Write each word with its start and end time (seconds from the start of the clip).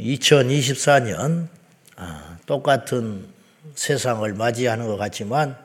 2024년 0.00 1.48
아, 1.96 2.38
똑같은 2.46 3.26
세상을 3.74 4.32
맞이하는 4.34 4.86
것 4.86 4.96
같지만 4.96 5.56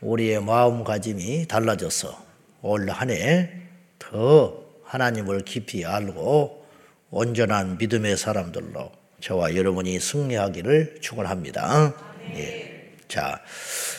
우리의 0.00 0.42
마음가짐이 0.42 1.46
달라져서 1.48 2.24
올 2.62 2.88
한 2.90 3.10
해 3.10 3.66
더 3.98 4.64
하나님을 4.84 5.44
깊이 5.44 5.84
알고 5.84 6.64
온전한 7.10 7.76
믿음의 7.78 8.16
사람들로 8.16 8.92
저와 9.20 9.56
여러분이 9.56 9.98
승리하기를 9.98 10.98
축원합니다. 11.00 11.94
예. 12.36 12.92
자, 13.08 13.40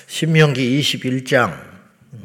신명기 0.07 0.79
21장 0.79 1.59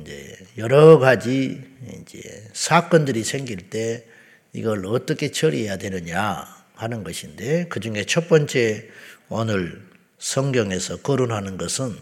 이제 0.01 0.37
여러 0.59 0.99
가지 0.99 1.61
이제 2.03 2.49
사건들이 2.53 3.25
생길 3.25 3.69
때 3.71 4.05
이걸 4.53 4.87
어떻게 4.87 5.31
처리해야 5.33 5.79
되느냐 5.79 6.62
하는 6.83 7.05
것인데 7.05 7.67
그 7.69 7.80
중에 7.80 8.05
첫 8.05 8.29
번째 8.29 8.89
오늘 9.29 9.82
성경에서 10.18 10.99
거론하는 10.99 11.57
것은 11.57 11.96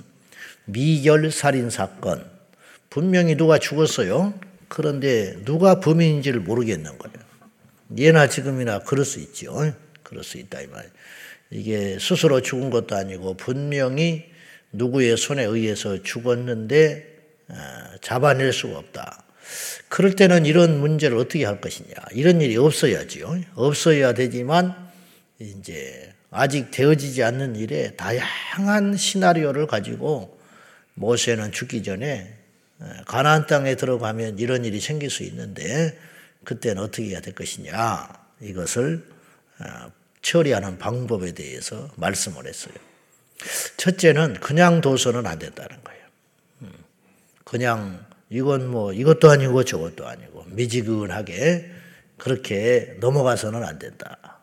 미결 0.65 1.31
살인 1.31 1.71
사건. 1.71 2.25
분명히 2.89 3.37
누가 3.37 3.59
죽었어요. 3.59 4.35
그런데 4.69 5.37
누가 5.45 5.81
범인인지를 5.81 6.41
모르겠는 6.41 6.99
거예요. 6.99 7.17
예나 7.99 8.29
지금이나 8.29 8.81
그럴 8.81 9.05
수 9.05 9.21
있죠. 9.21 9.73
그럴 10.03 10.25
수 10.25 10.39
있다 10.39 10.61
이 10.61 10.67
말. 10.67 10.91
이게 11.51 11.99
스스로 11.99 12.41
죽은 12.41 12.71
것도 12.71 12.97
아니고 12.97 13.35
분명히 13.35 14.31
누구의 14.73 15.17
손에 15.17 15.45
의해서 15.45 16.03
죽었는데 16.03 17.07
아, 17.49 17.97
잡아낼 18.01 18.53
수가 18.53 18.79
없다. 18.79 19.25
그럴 19.89 20.15
때는 20.15 20.47
이런 20.47 20.81
문제를 20.81 21.17
어떻게 21.17 21.45
할 21.45 21.61
것이냐. 21.61 21.95
이런 22.13 22.41
일이 22.41 22.57
없어야지요. 22.57 23.41
없어야 23.55 24.15
되지만 24.15 24.75
이제 25.39 26.13
아직 26.31 26.71
되어지지 26.71 27.23
않는 27.25 27.57
일에 27.57 27.97
다양한 27.97 28.97
시나리오를 28.97 29.67
가지고 29.67 30.39
모세는 30.95 31.53
죽기 31.53 31.83
전에 31.83 32.37
가나안 33.07 33.47
땅에 33.47 33.75
들어가면 33.75 34.39
이런 34.39 34.65
일이 34.65 34.81
생길 34.81 35.11
수 35.11 35.23
있는데 35.25 35.99
그때는 36.45 36.83
어떻게 36.83 37.09
해야 37.09 37.21
될 37.21 37.35
것이냐 37.35 38.09
이것을 38.41 39.05
처리하는 40.23 40.79
방법에 40.79 41.33
대해서 41.33 41.91
말씀을 41.97 42.47
했어요. 42.47 42.75
첫째는 43.77 44.35
그냥 44.35 44.81
둬서는 44.81 45.27
안 45.27 45.39
된다는 45.39 45.83
거예요. 45.83 46.03
음, 46.63 46.73
그냥 47.45 48.05
이건 48.31 48.69
뭐 48.71 48.93
이것도 48.93 49.29
아니고 49.31 49.65
저것도 49.65 50.07
아니고 50.07 50.45
미지근하게 50.47 51.71
그렇게 52.17 52.97
넘어가서는 53.01 53.65
안 53.65 53.79
된다. 53.79 54.41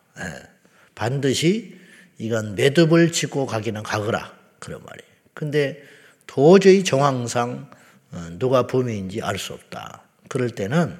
반드시 0.94 1.78
이건 2.18 2.54
매듭을 2.54 3.12
짓고 3.12 3.46
가기는 3.46 3.82
가거라. 3.82 4.36
그런 4.58 4.82
말이에요. 4.84 5.10
근데 5.34 5.82
도저히 6.26 6.84
정황상 6.84 7.70
어, 8.10 8.26
누가 8.38 8.66
범인인지 8.66 9.22
알 9.22 9.38
수 9.38 9.52
없다. 9.52 10.02
그럴 10.28 10.50
때는 10.50 10.96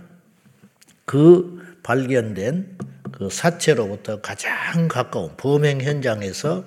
그 1.05 1.79
발견된 1.83 2.79
그 3.13 3.29
사체로부터 3.31 4.21
가장 4.21 4.89
가까운 4.89 5.37
범행 5.37 5.81
현장에서 5.81 6.65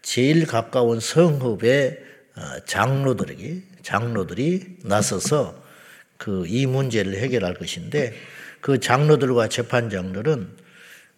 제일 0.00 0.46
가까운 0.46 0.98
성읍의 0.98 1.98
어, 2.36 2.40
장로들에게 2.66 3.62
장로들이 3.82 4.78
나서서 4.84 5.61
그 6.22 6.46
이 6.46 6.66
문제를 6.66 7.16
해결할 7.16 7.54
것인데 7.54 8.14
그 8.60 8.78
장로들과 8.78 9.48
재판장들은 9.48 10.50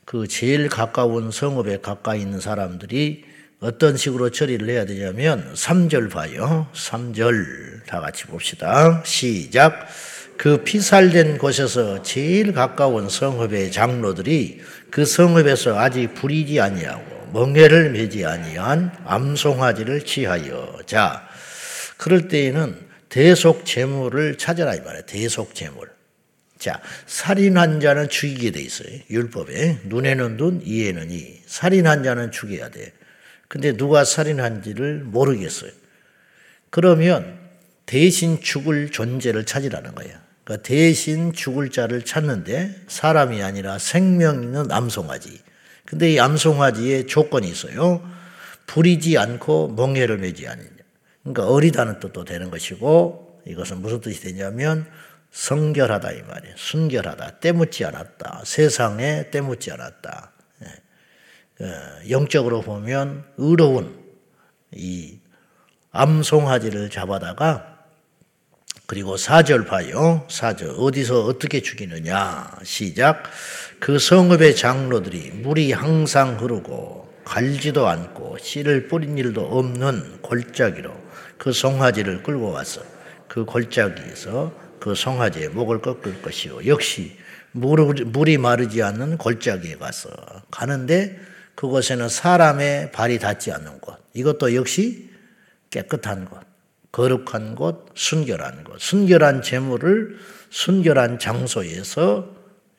그 0.07 0.27
제일 0.27 0.71
가까운 0.71 1.31
성읍에 1.31 1.81
가까이 1.83 2.23
있는 2.23 2.41
사람들이 2.41 3.25
어떤 3.61 3.99
식으로 3.99 4.31
처리를 4.31 4.69
해야 4.71 4.87
되냐면 4.87 5.53
3절 5.53 6.11
봐요. 6.11 6.69
3절 6.75 7.85
다 7.87 8.01
같이 8.01 8.25
봅시다. 8.25 9.03
시작. 9.05 9.87
그 10.39 10.65
피살된 10.65 11.37
곳에서 11.37 12.03
제일 12.03 12.53
가까운 12.53 13.11
성읍의 13.11 13.73
장로들이 13.73 14.63
그 14.91 15.05
성읍에서 15.05 15.79
아직 15.79 16.15
부리지 16.15 16.61
아니하고 16.61 17.31
멍해를 17.35 17.91
매지 17.91 18.25
아니한 18.25 18.91
암송아지를 19.05 20.05
취하여 20.07 20.79
자 20.87 21.29
그럴 21.99 22.29
때에는 22.29 22.94
대속 23.15 23.65
제물을 23.65 24.39
찾아라 24.39 24.75
이 24.75 24.81
말이에요. 24.81 25.07
대속 25.07 25.55
제물. 25.55 25.89
자, 26.59 26.81
살인한 27.07 27.79
자는 27.79 28.09
죽이게 28.09 28.51
돼 28.51 28.61
있어요. 28.61 28.89
율법에. 29.09 29.83
눈에는 29.85 30.37
눈, 30.37 30.61
이에는 30.65 31.13
이. 31.13 31.39
살인한 31.47 32.03
자는 32.03 32.33
죽여야 32.33 32.71
돼. 32.71 32.93
근데 33.47 33.77
누가 33.77 34.05
살인한지를 34.05 35.05
모르겠어요. 35.05 35.71
그러면 36.71 37.39
대신 37.87 38.41
죽을 38.41 38.91
존재를 38.91 39.47
찾으라는 39.47 39.95
거예요. 39.95 40.19
그러니까 40.43 40.67
대신 40.67 41.33
죽을 41.33 41.71
자를 41.71 42.05
찾는데 42.05 42.75
사람이 42.89 43.45
아니라 43.45 43.79
생명 43.79 44.43
있는 44.43 44.73
암송아지. 44.73 45.41
근데 45.85 46.15
이 46.15 46.19
암송아지에 46.19 47.07
조건이 47.07 47.49
있어요. 47.49 48.03
부리지 48.67 49.19
않고 49.19 49.69
멍해를 49.77 50.19
매지 50.19 50.49
않느냐. 50.49 50.74
그러니까 51.25 51.49
어리다는 51.49 51.99
뜻도 52.01 52.25
되는 52.25 52.51
것이고 52.51 53.43
이것은 53.47 53.81
무슨 53.81 54.01
뜻이 54.01 54.21
되냐면 54.21 54.87
성결하다 55.31 56.13
이 56.13 56.23
말이에요. 56.23 56.55
순결하다. 56.57 57.41
때묻지 57.41 57.85
않았다. 57.85 58.43
세상에 58.45 59.31
때묻지 59.31 59.73
않았다. 59.73 60.33
예. 60.63 61.65
어, 61.65 61.69
영적으로 62.11 62.61
보면 62.61 63.25
의로운 63.37 63.99
이 64.73 65.19
암송아지를 65.91 66.91
잡아다가 66.91 67.79
그리고 68.87 69.17
사절 69.17 69.65
봐요. 69.65 70.27
사절 70.31 70.75
어디서 70.79 71.25
어떻게 71.25 71.63
죽이느냐. 71.63 72.59
시작. 72.63 73.25
그 73.81 73.99
성읍의 73.99 74.57
장로들이 74.57 75.31
물이 75.31 75.73
항상 75.73 76.39
흐르고 76.39 77.13
갈지도 77.25 77.89
않고 77.89 78.39
씨를 78.39 78.89
뿌린 78.89 79.17
일도 79.17 79.41
없는 79.59 80.21
골짜기로 80.21 81.04
그 81.45 81.53
송아지를 81.53 82.23
끌고 82.23 82.53
와서 82.53 82.81
그 83.29 83.45
골짜기에서 83.45 84.51
그 84.81 84.95
송아지의 84.95 85.51
목을 85.51 85.83
꺾을 85.83 86.23
것이요. 86.23 86.67
역시 86.67 87.19
물이 87.53 88.39
마르지 88.39 88.83
않는 88.83 89.19
골짜기에 89.19 89.77
가서 89.77 90.09
가는데 90.51 91.21
그곳에는 91.55 92.09
사람의 92.09 92.93
발이 92.93 93.19
닿지 93.19 93.53
않는 93.53 93.79
곳. 93.81 93.99
이것도 94.15 94.55
역시 94.55 95.11
깨끗한 95.69 96.25
곳, 96.25 96.41
거룩한 96.93 97.57
곳, 97.57 97.89
순결한 97.95 98.65
곳. 98.65 98.81
순결한 98.81 99.43
재물을 99.43 100.17
순결한 100.49 101.19
장소에서 101.19 102.35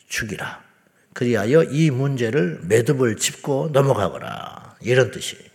죽이라. 0.08 0.64
그리하여 1.14 1.62
이 1.66 1.92
문제를 1.92 2.62
매듭을 2.64 3.18
짚고 3.18 3.70
넘어가거라. 3.74 4.78
이런 4.82 5.12
뜻이에요. 5.12 5.55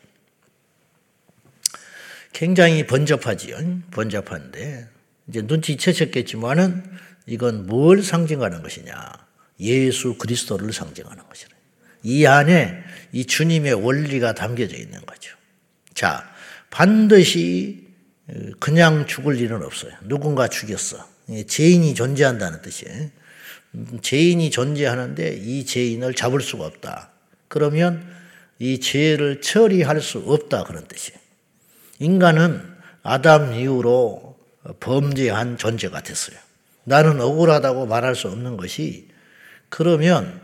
굉장히 2.40 2.86
번잡하지요. 2.86 3.58
번잡한데 3.90 4.88
이제 5.28 5.42
눈치채셨겠지만은 5.42 6.82
이건 7.26 7.66
뭘 7.66 8.02
상징하는 8.02 8.62
것이냐? 8.62 8.94
예수 9.60 10.14
그리스도를 10.16 10.72
상징하는 10.72 11.22
것이래. 11.28 11.50
이 12.02 12.24
안에 12.24 12.82
이 13.12 13.26
주님의 13.26 13.74
원리가 13.74 14.34
담겨져 14.34 14.78
있는 14.78 15.04
거죠. 15.04 15.36
자, 15.92 16.32
반드시 16.70 17.86
그냥 18.58 19.06
죽을 19.06 19.38
일은 19.38 19.62
없어요. 19.62 19.92
누군가 20.08 20.48
죽였어. 20.48 21.06
죄인이 21.46 21.94
존재한다는 21.94 22.62
뜻이에요. 22.62 23.10
죄인이 24.00 24.50
존재하는데 24.50 25.40
이 25.42 25.66
죄인을 25.66 26.14
잡을 26.14 26.40
수가 26.40 26.64
없다. 26.64 27.10
그러면 27.48 28.02
이 28.58 28.81
죄를 28.81 29.43
처리할 29.43 30.00
수 30.00 30.20
없다. 30.20 30.64
그런 30.64 30.88
뜻이에요. 30.88 31.19
인간은 32.00 32.61
아담 33.02 33.55
이후로 33.55 34.37
범죄한 34.81 35.56
존재가 35.56 36.02
됐어요. 36.02 36.37
나는 36.85 37.20
억울하다고 37.20 37.87
말할 37.87 38.17
수 38.17 38.29
없는 38.29 38.56
것이 38.56 39.08
그러면 39.69 40.41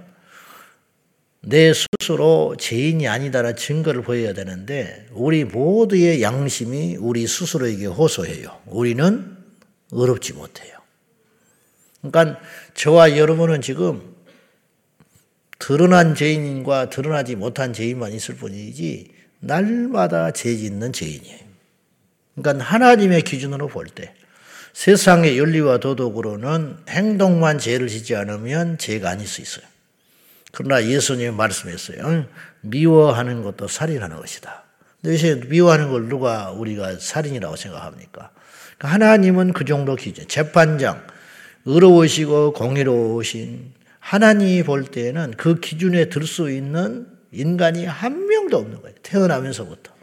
내 1.40 1.72
스스로 1.72 2.56
죄인이 2.58 3.08
아니다라는 3.08 3.56
증거를 3.56 4.02
보여야 4.02 4.32
되는데 4.32 5.06
우리 5.12 5.44
모두의 5.44 6.22
양심이 6.22 6.96
우리 6.96 7.26
스스로에게 7.26 7.86
호소해요. 7.86 8.60
우리는 8.66 9.36
어렵지 9.92 10.34
못해요. 10.34 10.76
그러니까 12.02 12.40
저와 12.74 13.16
여러분은 13.16 13.62
지금 13.62 14.14
드러난 15.58 16.14
죄인과 16.14 16.90
드러나지 16.90 17.34
못한 17.34 17.72
죄인만 17.72 18.12
있을 18.12 18.36
뿐이지 18.36 19.14
날마다 19.40 20.32
죄 20.32 20.56
짓는 20.56 20.92
죄인이에요. 20.92 21.45
그러니까 22.36 22.64
하나님의 22.64 23.22
기준으로 23.22 23.68
볼 23.68 23.86
때 23.88 24.14
세상의 24.72 25.38
윤리와 25.38 25.78
도덕으로는 25.78 26.76
행동만 26.90 27.58
죄를 27.58 27.88
짓지 27.88 28.14
않으면 28.14 28.76
죄가 28.76 29.08
아닐 29.08 29.26
수 29.26 29.40
있어요. 29.40 29.64
그러나 30.52 30.84
예수님이 30.84 31.30
말씀했어요. 31.34 32.26
미워하는 32.60 33.42
것도 33.42 33.68
살인하는 33.68 34.18
것이다. 34.18 34.64
근데 35.02 35.34
미워하는 35.46 35.90
걸 35.90 36.08
누가 36.10 36.50
우리가 36.50 36.98
살인이라고 36.98 37.56
생각합니까? 37.56 38.30
그러니까 38.76 38.88
하나님은 38.88 39.54
그 39.54 39.64
정도 39.64 39.96
기준. 39.96 40.28
재판장, 40.28 41.06
의로우시고 41.64 42.52
공의로우신 42.52 43.72
하나님이 43.98 44.62
볼 44.62 44.84
때에는 44.84 45.32
그 45.38 45.58
기준에 45.58 46.10
들 46.10 46.26
수 46.26 46.50
있는 46.50 47.06
인간이 47.32 47.86
한 47.86 48.26
명도 48.26 48.58
없는 48.58 48.82
거예요. 48.82 48.94
태어나면서부터. 49.02 49.95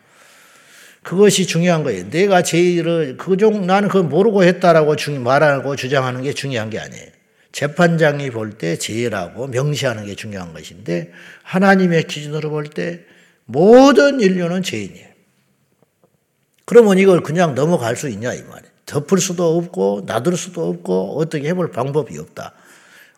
그것이 1.03 1.45
중요한 1.45 1.83
거예요. 1.83 2.09
내가 2.09 2.41
제일을, 2.41 3.17
그종, 3.17 3.67
나는 3.67 3.89
그걸 3.89 4.03
모르고 4.03 4.43
했다라고 4.43 4.95
말하고 5.19 5.75
주장하는 5.75 6.21
게 6.23 6.33
중요한 6.33 6.69
게 6.69 6.79
아니에요. 6.79 7.07
재판장이 7.51 8.31
볼 8.31 8.57
때 8.57 8.77
제일하고 8.77 9.47
명시하는 9.47 10.05
게 10.05 10.15
중요한 10.15 10.53
것인데, 10.53 11.11
하나님의 11.43 12.03
기준으로 12.05 12.49
볼 12.49 12.69
때 12.69 13.01
모든 13.45 14.21
인류는 14.21 14.63
죄인이에요. 14.63 15.07
그러면 16.65 16.97
이걸 16.97 17.21
그냥 17.21 17.53
넘어갈 17.53 17.97
수 17.97 18.07
있냐, 18.07 18.33
이 18.33 18.41
말이에요. 18.41 18.73
덮을 18.85 19.19
수도 19.19 19.57
없고, 19.57 20.03
놔둘 20.07 20.37
수도 20.37 20.69
없고, 20.69 21.19
어떻게 21.19 21.49
해볼 21.49 21.71
방법이 21.71 22.17
없다. 22.17 22.53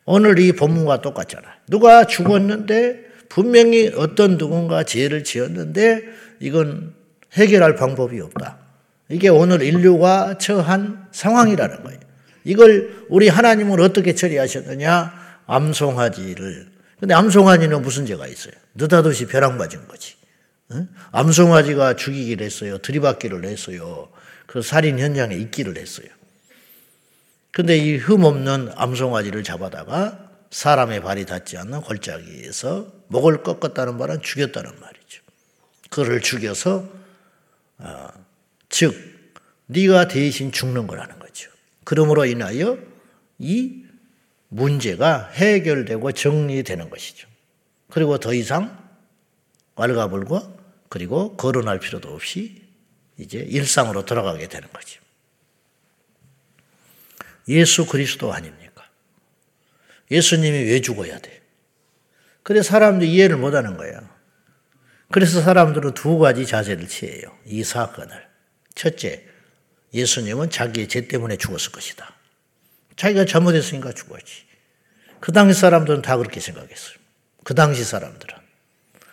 오늘 0.06 0.40
이 0.40 0.52
본문과 0.52 1.02
똑같잖아. 1.02 1.44
누가 1.68 2.06
죽었는데, 2.08 3.06
분명히 3.30 3.92
어떤 3.96 4.40
누군가 4.40 4.84
죄를 4.84 5.24
지었는데, 5.24 6.02
이건 6.40 6.95
해결할 7.36 7.76
방법이 7.76 8.20
없다. 8.22 8.58
이게 9.10 9.30
오늘 9.30 9.62
인류가 9.62 10.38
처한 10.38 11.08
상황이라는 11.12 11.84
거예요. 11.84 12.00
이걸 12.44 13.06
우리 13.10 13.28
하나님은 13.28 13.80
어떻게 13.80 14.16
처리하셨느냐? 14.16 15.14
암송아지를. 15.46 16.68
근데 17.00 17.14
암송아지는 17.14 17.82
무슨 17.82 18.06
죄가 18.06 18.28
있어요? 18.28 18.54
느닷없이 18.74 19.28
벼락 19.28 19.58
맞은 19.58 19.88
거지. 19.88 20.16
응? 20.72 20.88
암송아지가 21.12 21.96
죽이기를 21.96 22.46
했어요. 22.46 22.78
들이받기를 22.80 23.46
했어요. 23.46 24.10
그 24.48 24.62
살인 24.62 25.00
현장에 25.00 25.36
있기를 25.36 25.78
했어요. 25.78 26.08
근데 27.52 27.78
이 27.78 27.98
흠없는 27.98 28.72
암송아지를 28.76 29.44
잡아다가 29.44 30.30
사람의 30.52 31.02
발이 31.02 31.26
닿지 31.26 31.58
않는 31.58 31.82
골짜기에서 31.82 32.88
목을 33.08 33.44
꺾었다는 33.44 33.98
말은 33.98 34.22
죽였다는 34.22 34.72
말이죠. 34.80 35.22
그를 35.90 36.22
죽여서 36.22 36.90
어, 37.78 38.08
즉 38.70 38.94
네가 39.68 40.08
대신 40.08 40.52
죽는 40.52 40.88
거라는 40.88 41.20
거죠. 41.20 41.50
그러므로 41.84 42.26
인하여 42.26 42.78
이 43.40 43.84
문제가 44.50 45.30
해결되고 45.32 46.12
정리되는 46.12 46.90
것이죠. 46.90 47.28
그리고 47.90 48.18
더 48.18 48.34
이상 48.34 48.78
왈가불고 49.76 50.60
그리고 50.90 51.36
거론할 51.36 51.80
필요도 51.80 52.14
없이 52.14 52.62
이제 53.18 53.40
일상으로 53.40 54.06
돌아가게 54.06 54.48
되는 54.48 54.68
거죠. 54.72 55.02
예수 57.48 57.86
그리스도 57.86 58.34
아닙니까? 58.34 58.90
예수님이 60.10 60.58
왜 60.58 60.82
죽어야 60.82 61.20
돼? 61.20 61.42
그래 62.44 62.62
사람들이 62.62 63.12
이해를 63.12 63.38
못 63.38 63.54
하는 63.54 63.78
거예요. 63.78 64.15
그래서 65.16 65.42
사람들은 65.42 65.94
두 65.94 66.18
가지 66.18 66.46
자세를 66.46 66.90
취해요. 66.90 67.22
이 67.46 67.64
사건을. 67.64 68.28
첫째, 68.76 69.24
예수님은 69.94 70.50
자기의 70.50 70.90
죄 70.90 71.08
때문에 71.08 71.38
죽었을 71.38 71.72
것이다. 71.72 72.14
자기가 72.98 73.24
잘못했으니까 73.24 73.94
죽었지. 73.94 74.44
그 75.22 75.32
당시 75.32 75.58
사람들은 75.58 76.02
다 76.02 76.18
그렇게 76.18 76.42
생각했어요. 76.42 76.98
그 77.46 77.56
당시 77.56 77.86
사람들은. 77.86 78.36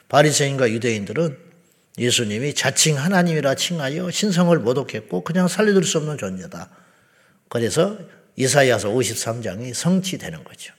바리새인과 0.09 0.71
유대인들은 0.71 1.39
예수님이 1.99 2.55
자칭 2.55 2.99
하나님이라 2.99 3.55
칭하여 3.55 4.11
신성을 4.11 4.59
모독했고 4.59 5.23
그냥 5.23 5.47
살려둘 5.47 5.85
수 5.85 5.99
없는 5.99 6.19
존재다. 6.19 6.69
그래서 7.49 7.97
이사야서 8.35 8.89
53장이 8.89 9.73
성취되는 9.73 10.43
거죠. 10.43 10.75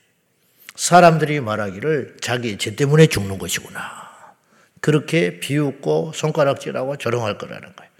사람들이 0.76 1.40
말하기를 1.40 2.18
자기 2.20 2.58
죄 2.58 2.76
때문에 2.76 3.08
죽는 3.08 3.38
것이구나. 3.38 4.03
그렇게 4.84 5.40
비웃고 5.40 6.12
손가락질하고 6.14 6.98
조롱할 6.98 7.38
거라는 7.38 7.74
거예요. 7.74 7.92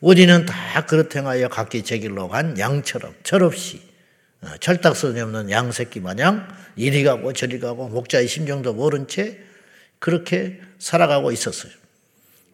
우리는 0.00 0.46
다 0.46 0.86
그렇게 0.86 1.18
하여 1.18 1.48
각기 1.48 1.82
제 1.82 1.98
길로 1.98 2.26
간 2.28 2.58
양처럼 2.58 3.14
철없이 3.22 3.82
어, 4.40 4.48
철딱선이 4.58 5.20
없는 5.20 5.50
양 5.50 5.72
새끼 5.72 6.00
마냥 6.00 6.48
이리 6.74 7.04
가고 7.04 7.34
저리 7.34 7.60
가고 7.60 7.88
목자의 7.88 8.28
심정도 8.28 8.72
모른 8.72 9.06
채 9.08 9.40
그렇게 9.98 10.58
살아가고 10.78 11.32
있었어요. 11.32 11.70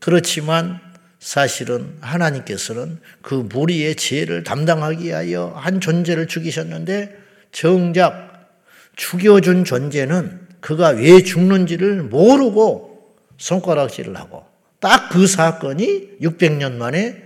그렇지만 0.00 0.80
사실은 1.20 1.98
하나님께서는 2.00 2.98
그 3.22 3.34
무리의 3.34 3.94
죄를 3.94 4.42
담당하기 4.42 5.04
위하여 5.04 5.52
한 5.56 5.80
존재를 5.80 6.26
죽이셨는데 6.26 7.16
정작 7.52 8.50
죽여준 8.96 9.64
존재는 9.64 10.48
그가 10.58 10.88
왜 10.88 11.22
죽는지를 11.22 12.02
모르고 12.02 12.87
손가락질을 13.38 14.16
하고 14.16 14.44
딱 14.80 15.08
그 15.10 15.26
사건이 15.26 16.18
600년 16.20 16.74
만에 16.74 17.22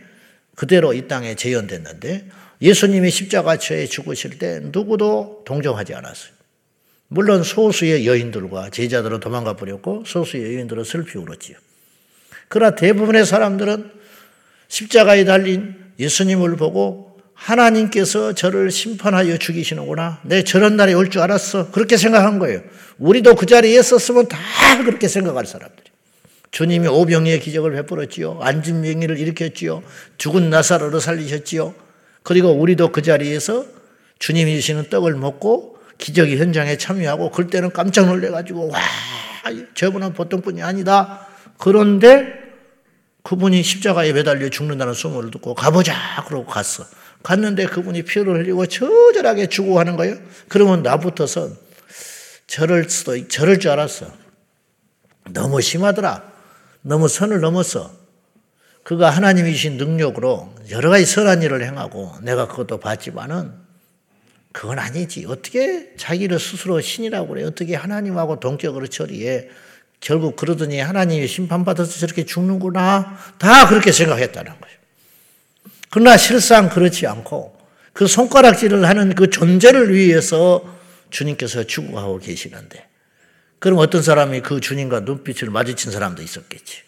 그대로 0.55 0.95
이 0.95 1.09
땅에 1.09 1.35
재현됐는데 1.35 2.29
예수님이 2.63 3.11
십자가처에 3.11 3.87
죽으실 3.87 4.39
때 4.39 4.61
누구도 4.63 5.43
동정하지 5.45 5.95
않았어요. 5.95 6.33
물론 7.09 7.43
소수의 7.43 8.07
여인들과 8.07 8.71
제자들은 8.71 9.21
도망가 9.21 9.55
버렸고 9.57 10.05
소수의 10.07 10.55
여인들은 10.57 10.85
슬피 10.85 11.19
울었지요. 11.19 11.57
그러나 12.49 12.75
대부분의 12.77 13.27
사람들은 13.27 13.91
십자가에 14.69 15.25
달린 15.25 15.75
예수님을 15.99 16.57
보고 16.57 17.19
하나님께서 17.35 18.33
저를 18.35 18.71
심판하여 18.71 19.37
죽이시는구나. 19.39 20.21
내 20.23 20.43
저런 20.45 20.77
날이 20.77 20.95
올 20.95 21.11
줄 21.11 21.21
알았어. 21.21 21.71
그렇게 21.73 21.97
생각한 21.97 22.39
거예요. 22.39 22.63
우리도 22.99 23.35
그 23.35 23.45
자리에 23.47 23.79
있었으면 23.79 24.29
다 24.29 24.39
그렇게 24.85 25.09
생각할 25.09 25.45
사람들이. 25.45 25.92
주님이 26.53 26.87
오병이의 26.87 27.41
기적을 27.41 27.73
베풀었지요. 27.73 28.35
명의를 28.35 29.19
일으켰지요. 29.19 29.83
죽은 30.19 30.51
나사로를 30.51 31.01
살리셨지요. 31.01 31.75
그리고 32.23 32.51
우리도 32.53 32.93
그 32.93 33.03
자리에서 33.03 33.65
주님이 34.19 34.55
주시는 34.57 34.91
떡을 34.91 35.15
먹고 35.15 35.79
기적의 35.99 36.39
현장에 36.39 36.77
참여하고 36.77 37.31
그때는 37.31 37.73
깜짝 37.73 38.07
놀래가지고 38.07 38.69
와 38.69 38.79
저분은 39.75 40.13
보통 40.13 40.43
분이 40.43 40.63
아니다. 40.63 41.27
그런데 41.59 42.35
그분이 43.23 43.63
십자가에 43.63 44.13
매달려 44.13 44.49
죽는다는 44.51 44.95
소문을 44.95 45.31
듣고 45.31 45.55
가보자 45.55 45.95
그러고 46.29 46.47
갔어. 46.47 46.85
갔는데 47.23 47.67
그분이 47.67 48.03
피를 48.03 48.41
흘리고 48.41 48.67
처절하게 48.67 49.47
죽어가는 49.47 49.97
거예요. 49.97 50.17
그러면 50.49 50.83
나부터선 50.83 51.57
저럴 52.47 52.91
수도 52.91 53.27
저럴 53.29 53.59
줄 53.59 53.71
알았어. 53.71 54.07
너무 55.31 55.61
심하더라. 55.61 56.32
너무 56.83 57.09
선을 57.09 57.41
넘었어. 57.41 57.91
그가 58.83 59.11
하나님이 59.11 59.53
주신 59.53 59.77
능력으로 59.77 60.53
여러 60.71 60.91
가지 60.91 61.07
선한 61.07 61.43
일을 61.43 61.65
행하고 61.65 62.13
내가 62.23 62.49
그것도 62.49 62.79
봤지만은 62.79 63.53
그건 64.53 64.79
아니지. 64.79 65.25
어떻게 65.27 65.95
자기를 65.97 66.39
스스로 66.39 66.81
신이라고 66.81 67.29
그래? 67.29 67.45
어떻게 67.45 67.75
하나님하고 67.75 68.41
동격으로 68.41 68.87
처리해? 68.89 69.49
결국 70.01 70.37
그러더니 70.37 70.81
하나님이 70.81 71.27
심판받아서 71.27 72.01
저렇게 72.01 72.27
죽는구나. 72.27 73.17
다 73.39 73.69
그렇게 73.69 73.93
생각했다는 73.93 74.53
거예요. 74.61 74.77
그러나 75.91 76.17
실상 76.17 76.69
그렇지 76.69 77.07
않고 77.07 77.57
그 77.93 78.07
손가락질을 78.07 78.85
하는 78.85 79.15
그 79.15 79.31
존재를 79.31 79.95
위해서 79.95 80.65
주님께서 81.11 81.65
죽어가고 81.65 82.19
계시는데 82.19 82.92
그럼 83.63 83.79
어떤 83.79 84.03
사람이 84.03 84.41
그 84.41 84.59
주님과 84.59 85.01
눈빛을 85.01 85.49
마주친 85.49 85.93
사람도 85.93 86.21
있었겠지. 86.21 86.83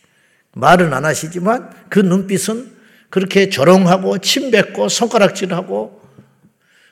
말은 0.55 0.93
안 0.93 1.05
하시지만 1.05 1.71
그 1.89 2.01
눈빛은 2.01 2.73
그렇게 3.11 3.49
조롱하고 3.49 4.19
침뱉고 4.19 4.89
손가락질하고 4.89 6.03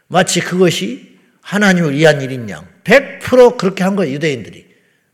마치 0.07 0.39
그것이 0.39 1.19
하나님을 1.41 1.95
위한 1.97 2.23
일인 2.23 2.49
양. 2.49 2.65
100% 2.85 3.59
그렇게 3.59 3.83
한 3.83 3.97
거예요, 3.97 4.15
유대인들이. 4.15 4.67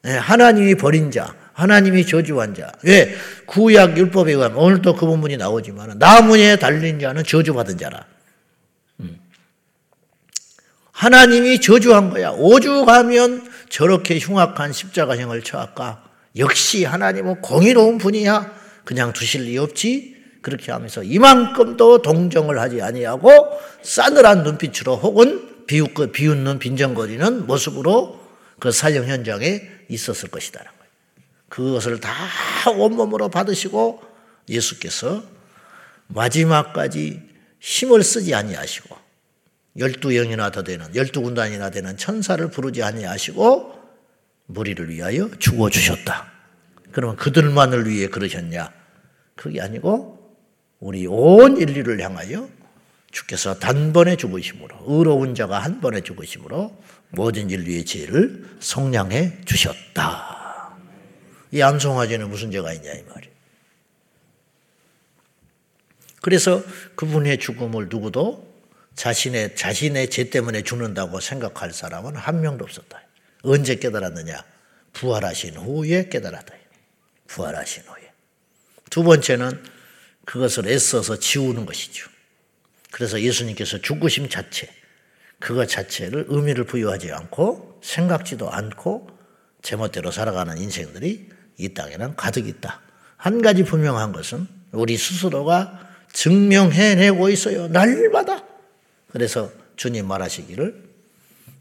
예, 0.04 0.10
하나님이 0.10 0.74
버린 0.74 1.10
자, 1.10 1.34
하나님이 1.54 2.04
저주한 2.04 2.54
자. 2.54 2.70
왜? 2.82 3.16
구약 3.46 3.96
율법에 3.96 4.32
의하면, 4.32 4.58
오늘도 4.58 4.96
그 4.96 5.06
본문이 5.06 5.38
나오지만, 5.38 5.98
나무에 5.98 6.56
달린 6.56 7.00
자는 7.00 7.24
저주받은 7.24 7.78
자라. 7.78 8.04
음. 9.00 9.18
하나님이 10.92 11.58
저주한 11.62 12.10
거야. 12.10 12.32
오죽하면 12.32 13.47
저렇게 13.68 14.18
흉악한 14.18 14.72
십자가형을 14.72 15.42
쳐할까? 15.42 16.04
역시 16.36 16.84
하나님은 16.84 17.40
공의로운 17.40 17.98
분이야. 17.98 18.52
그냥 18.84 19.12
두실 19.12 19.42
리 19.42 19.58
없지. 19.58 20.16
그렇게 20.40 20.72
하면서 20.72 21.02
이만큼도 21.02 22.02
동정을 22.02 22.58
하지 22.58 22.80
아니하고 22.80 23.30
싸늘한 23.82 24.44
눈빛으로 24.44 24.96
혹은 24.96 25.66
비웃고 25.66 26.12
비웃는 26.12 26.58
빈정거리는 26.58 27.46
모습으로 27.46 28.20
그 28.58 28.72
사형 28.72 29.06
현장에 29.06 29.62
있었을 29.88 30.30
거예요. 30.30 30.50
그것을 31.48 32.00
다 32.00 32.12
온몸으로 32.76 33.28
받으시고 33.28 34.02
예수께서 34.48 35.22
마지막까지 36.08 37.22
힘을 37.60 38.02
쓰지 38.02 38.34
아니하시고 38.34 38.96
열두 39.78 40.12
영이나 40.12 40.50
더 40.50 40.62
되는 40.62 40.92
열두 40.94 41.22
군단이나 41.22 41.70
되는 41.70 41.96
천사를 41.96 42.46
부르지 42.50 42.82
아니하시고 42.82 43.78
무리를 44.46 44.88
위하여 44.88 45.30
죽어 45.38 45.70
주셨다. 45.70 46.32
그러면 46.92 47.16
그들만을 47.16 47.88
위해 47.88 48.08
그러셨냐? 48.08 48.72
그게 49.36 49.60
아니고 49.60 50.18
우리 50.80 51.06
온 51.06 51.56
인류를 51.56 52.00
향하여 52.00 52.48
주께서 53.10 53.58
단번에 53.58 54.16
죽으심으로 54.16 54.84
의로운 54.86 55.34
자가 55.34 55.58
한 55.58 55.80
번에 55.80 56.00
죽으심으로 56.00 56.76
모든 57.10 57.50
인류의 57.50 57.84
죄를 57.84 58.56
성량해 58.60 59.42
주셨다. 59.44 60.76
이 61.52 61.62
암송화제는 61.62 62.28
무슨 62.28 62.50
죄가 62.50 62.72
있냐 62.74 62.92
이 62.92 63.02
말이에요. 63.02 63.34
그래서 66.20 66.62
그분의 66.96 67.38
죽음을 67.38 67.88
누구도 67.88 68.47
자신의 68.98 69.54
자신의 69.54 70.10
죄 70.10 70.28
때문에 70.28 70.62
죽는다고 70.62 71.20
생각할 71.20 71.72
사람은 71.72 72.16
한 72.16 72.40
명도 72.40 72.64
없었다. 72.64 73.00
언제 73.44 73.76
깨달았느냐? 73.76 74.44
부활하신 74.92 75.54
후에 75.54 76.08
깨달았다. 76.08 76.52
부활하신 77.28 77.84
후에. 77.86 78.10
두 78.90 79.04
번째는 79.04 79.62
그것을 80.24 80.66
애써서 80.66 81.16
지우는 81.20 81.64
것이죠. 81.64 82.10
그래서 82.90 83.20
예수님께서 83.20 83.78
죽으심 83.78 84.28
자체, 84.28 84.68
그것 85.38 85.68
자체를 85.68 86.24
의미를 86.26 86.64
부여하지 86.64 87.12
않고 87.12 87.80
생각지도 87.84 88.50
않고 88.50 89.08
제멋대로 89.62 90.10
살아가는 90.10 90.58
인생들이 90.58 91.28
이 91.56 91.68
땅에는 91.68 92.16
가득 92.16 92.48
있다. 92.48 92.80
한 93.16 93.42
가지 93.42 93.62
분명한 93.62 94.10
것은 94.10 94.48
우리 94.72 94.96
스스로가 94.96 95.88
증명해내고 96.12 97.28
있어요. 97.28 97.68
날마다. 97.68 98.57
그래서 99.10 99.50
주님 99.76 100.06
말하시기를 100.06 100.88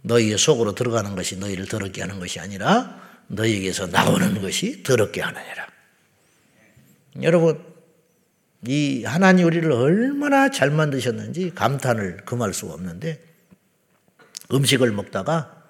너희의 0.01 0.37
속으로 0.37 0.75
들어가는 0.75 1.15
것이 1.15 1.37
너희를 1.37 1.67
더럽게 1.67 2.01
하는 2.01 2.19
것이 2.19 2.39
아니라 2.39 3.01
너희에게서 3.27 3.87
나오는 3.87 4.41
것이 4.41 4.83
더럽게 4.83 5.21
하느니라. 5.21 5.67
여러분, 7.21 7.63
이 8.65 9.03
하나님 9.03 9.45
우리를 9.45 9.71
얼마나 9.71 10.49
잘 10.49 10.71
만드셨는지 10.71 11.53
감탄을 11.53 12.25
금할 12.25 12.53
수가 12.53 12.73
없는데 12.73 13.23
음식을 14.51 14.91
먹다가 14.91 15.63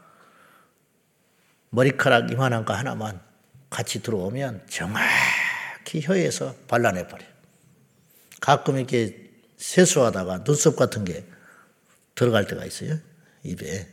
머리카락 1.69 2.31
이만한 2.31 2.63
거 2.63 2.73
하나만 2.73 3.19
같이 3.69 4.01
들어오면 4.01 4.65
정확히 4.69 6.01
혀에서 6.01 6.55
발라내버려요. 6.67 7.27
가끔 8.39 8.77
이렇게 8.77 9.29
세수하다가 9.57 10.43
눈썹 10.43 10.75
같은 10.75 11.03
게 11.03 11.25
들어갈 12.17 12.45
때가 12.47 12.65
있어요. 12.65 12.97
입에. 13.43 13.87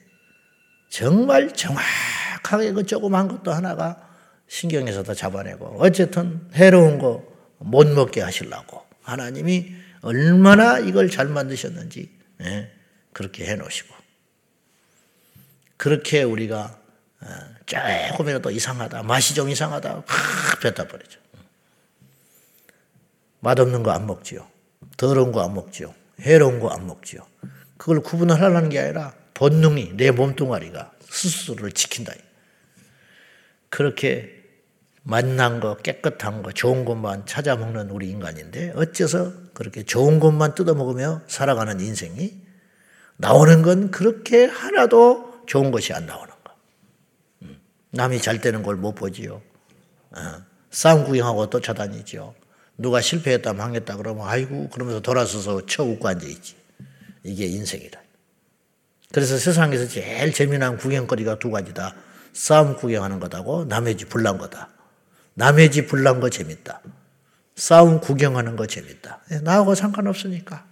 정말 0.89 1.53
정확하게 1.53 2.73
그 2.73 2.85
조그만 2.87 3.29
것도 3.29 3.53
하나가 3.53 4.09
신경에서 4.49 5.03
다 5.03 5.15
잡아내고 5.15 5.77
어쨌든 5.81 6.49
해로운 6.55 6.99
거 6.99 7.33
못 7.59 7.87
먹게 7.87 8.21
하시려고 8.21 8.85
하나님이 9.03 9.73
얼마나 10.03 10.79
이걸 10.79 11.09
잘 11.09 11.29
만드셨는지 11.29 12.11
예, 12.43 12.71
그렇게 13.13 13.47
해놓으시고 13.47 13.95
그렇게 15.79 16.23
우리가 16.23 16.79
어, 17.23 17.27
조금이라도 18.11 18.51
이상하다 18.51 19.03
맛이 19.05 19.35
좀 19.35 19.49
이상하다 19.49 20.03
확 20.07 20.61
뱉어 20.61 20.87
버리죠. 20.89 21.21
맛없는 23.41 23.83
거 23.83 23.91
안 23.93 24.07
먹지요. 24.07 24.47
더러운 24.99 25.33
거 25.33 25.41
안 25.43 25.55
먹지요. 25.55 25.95
해로운 26.21 26.61
거 26.61 26.71
안 26.71 26.87
먹지요. 26.87 27.27
그걸 27.77 28.01
구분하려는 28.01 28.69
게 28.69 28.79
아니라 28.79 29.15
본능이 29.35 29.97
내 29.97 30.11
몸뚱아리가 30.11 30.93
스스로를 31.09 31.73
지킨다. 31.73 32.13
그렇게 33.69 34.43
만난 35.03 35.61
거, 35.61 35.77
깨끗한 35.77 36.43
거, 36.43 36.53
좋은 36.53 36.85
것만 36.85 37.27
찾아 37.27 37.57
먹는 37.57 37.91
우리 37.91 38.09
인간인데 38.09 38.73
어째서 38.77 39.33
그렇게 39.53 39.83
좋은 39.83 40.19
것만 40.19 40.55
뜯어 40.55 40.75
먹으며 40.75 41.23
살아가는 41.27 41.79
인생이 41.81 42.43
나오는 43.17 43.63
건 43.63 43.91
그렇게 43.91 44.45
하나도 44.47 45.45
좋은 45.47 45.71
것이 45.71 45.93
안 45.93 46.07
나오는 46.07 46.29
거. 46.29 46.53
음, 47.43 47.61
남이 47.91 48.21
잘 48.21 48.41
되는 48.41 48.63
걸 48.63 48.77
못 48.77 48.95
보지요. 48.95 49.43
어, 50.13 50.21
싸움 50.71 51.05
구경하고 51.05 51.51
쫓아다니죠. 51.51 52.35
누가 52.79 53.01
실패했다 53.01 53.53
망했다 53.53 53.97
그러면 53.97 54.27
아이고 54.27 54.69
그러면서 54.71 55.01
돌아서서 55.01 55.67
쳐 55.67 55.85
웃고 55.85 56.09
앉아있지. 56.09 56.57
이게 57.25 57.47
인생이다. 57.47 58.01
그래서 59.13 59.39
세상에서 59.39 59.89
제일 59.89 60.33
재미난 60.33 60.77
구경거리가 60.77 61.39
두 61.39 61.51
가지다. 61.51 61.95
싸움 62.33 62.77
구경하는 62.77 63.21
거다고 63.21 63.65
남의 63.65 63.97
집 63.97 64.09
불난 64.09 64.39
거다. 64.39 64.69
남의 65.35 65.71
집 65.71 65.89
불난 65.89 66.21
거 66.21 66.31
재밌다. 66.31 66.81
싸움 67.57 68.01
구경하는 68.01 68.57
거 68.57 68.67
재밌다. 68.67 69.21
예, 69.31 69.39
나하고 69.39 69.75
상관없으니까. 69.75 70.67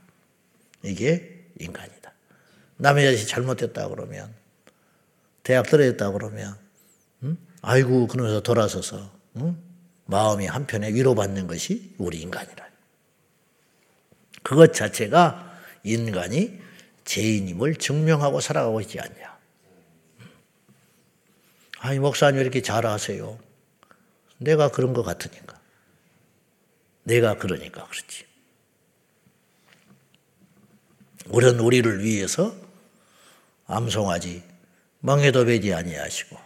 이게 0.82 1.46
인간이다. 1.58 2.12
남의 2.78 3.04
자식 3.12 3.28
잘못됐다 3.28 3.88
그러면, 3.88 4.34
대학 5.44 5.68
떨어졌다 5.68 6.10
그러면, 6.10 6.56
응? 7.22 7.36
아이고, 7.60 8.08
그러면서 8.08 8.40
돌아서서, 8.40 9.12
응? 9.36 9.56
마음이 10.06 10.46
한편에 10.46 10.92
위로받는 10.92 11.46
것이 11.46 11.94
우리 11.98 12.20
인간이라. 12.20 12.66
그것 14.42 14.74
자체가 14.74 15.51
인간이 15.84 16.60
죄인임을 17.04 17.76
증명하고 17.76 18.40
살아가고 18.40 18.80
있지 18.80 19.00
않냐. 19.00 19.38
아니, 21.78 21.98
목사님 21.98 22.40
이렇게 22.40 22.62
잘하세요. 22.62 23.38
내가 24.38 24.70
그런 24.70 24.92
것 24.92 25.02
같으니까. 25.02 25.60
내가 27.04 27.36
그러니까 27.36 27.86
그렇지. 27.88 28.24
우리는 31.26 31.58
우리를 31.60 32.02
위해서 32.02 32.54
암송하지 33.66 34.42
멍에도 35.00 35.44
베지 35.44 35.72
아니하시고 35.72 36.36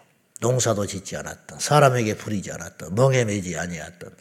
농사도 0.40 0.86
짓지 0.86 1.16
않았던 1.16 1.58
사람에게 1.58 2.16
부리지 2.16 2.52
않았던 2.52 2.94
멍에 2.94 3.24
매지 3.24 3.56
아니했던 3.58 4.16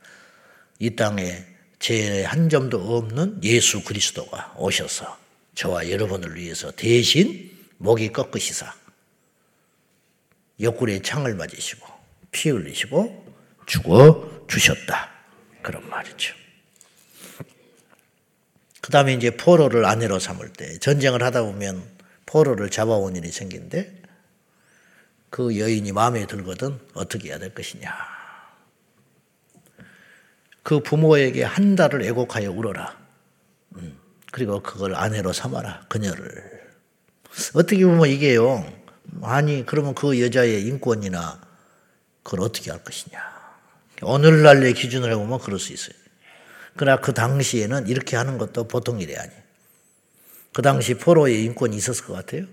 이 0.80 0.96
땅에 0.96 1.46
죄 1.80 2.24
한 2.24 2.50
점도 2.50 2.98
없는 2.98 3.44
예수 3.44 3.84
그리스도가 3.84 4.54
오셔서 4.58 5.18
저와 5.56 5.90
여러분을 5.90 6.36
위해서 6.36 6.72
대신 6.72 7.52
목이 7.78 8.12
꺾으시사 8.12 8.74
옆구리에 10.60 11.02
창을 11.02 11.36
맞으시고 11.36 11.88
피 12.32 12.50
흘리시고 12.50 13.26
죽어 13.66 14.46
주셨다. 14.48 15.12
그런 15.62 15.88
말이죠. 15.90 16.36
그 18.82 18.92
다음에 18.92 19.14
이제 19.14 19.36
포로를 19.36 19.86
아내로 19.86 20.20
삼을 20.20 20.54
때 20.54 20.78
전쟁을 20.80 21.24
하다 21.24 21.44
보면 21.44 21.84
포로를 22.26 22.70
잡아온 22.70 23.16
일이 23.16 23.32
생긴데 23.32 24.04
그 25.30 25.58
여인이 25.58 25.92
마음에 25.92 26.26
들거든 26.28 26.80
어떻게 26.94 27.30
해야 27.30 27.40
될 27.40 27.54
것이냐. 27.54 28.15
그 30.66 30.80
부모에게 30.80 31.44
한 31.44 31.76
달을 31.76 32.02
애곡하여 32.02 32.50
울어라. 32.50 32.98
음, 33.76 34.00
그리고 34.32 34.64
그걸 34.64 34.96
아내로 34.96 35.32
삼아라. 35.32 35.86
그녀를. 35.90 36.44
어떻게 37.54 37.86
보면 37.86 38.10
이게요. 38.10 38.66
아니, 39.22 39.64
그러면 39.68 39.94
그 39.94 40.20
여자의 40.20 40.66
인권이나 40.66 41.40
그걸 42.24 42.42
어떻게 42.42 42.72
할 42.72 42.84
것이냐. 42.84 43.20
오늘날의 44.02 44.74
기준으로 44.74 45.12
해보면 45.12 45.38
그럴 45.38 45.60
수 45.60 45.72
있어요. 45.72 45.94
그러나 46.76 47.00
그 47.00 47.14
당시에는 47.14 47.88
이렇게 47.88 48.16
하는 48.16 48.40
것도 48.40 48.68
보통 48.68 49.00
일이 49.00 49.16
아니에요. 49.16 49.42
그 50.52 50.64
당시 50.64 50.96
포로의 50.96 51.44
인권이 51.44 51.78
있었을 51.78 52.06
것 52.06 52.14
같아요. 52.14 52.48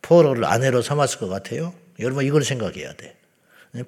포로를 0.00 0.46
아내로 0.46 0.80
삼았을 0.80 1.18
것 1.18 1.28
같아요. 1.28 1.74
여러분 2.00 2.24
이걸 2.24 2.44
생각해야 2.44 2.94
돼. 2.94 3.14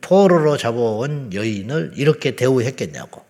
포로로 0.03 0.59
잡아온 0.59 1.33
여인을 1.33 1.93
이렇게 1.97 2.37
대우했겠냐고. 2.37 3.25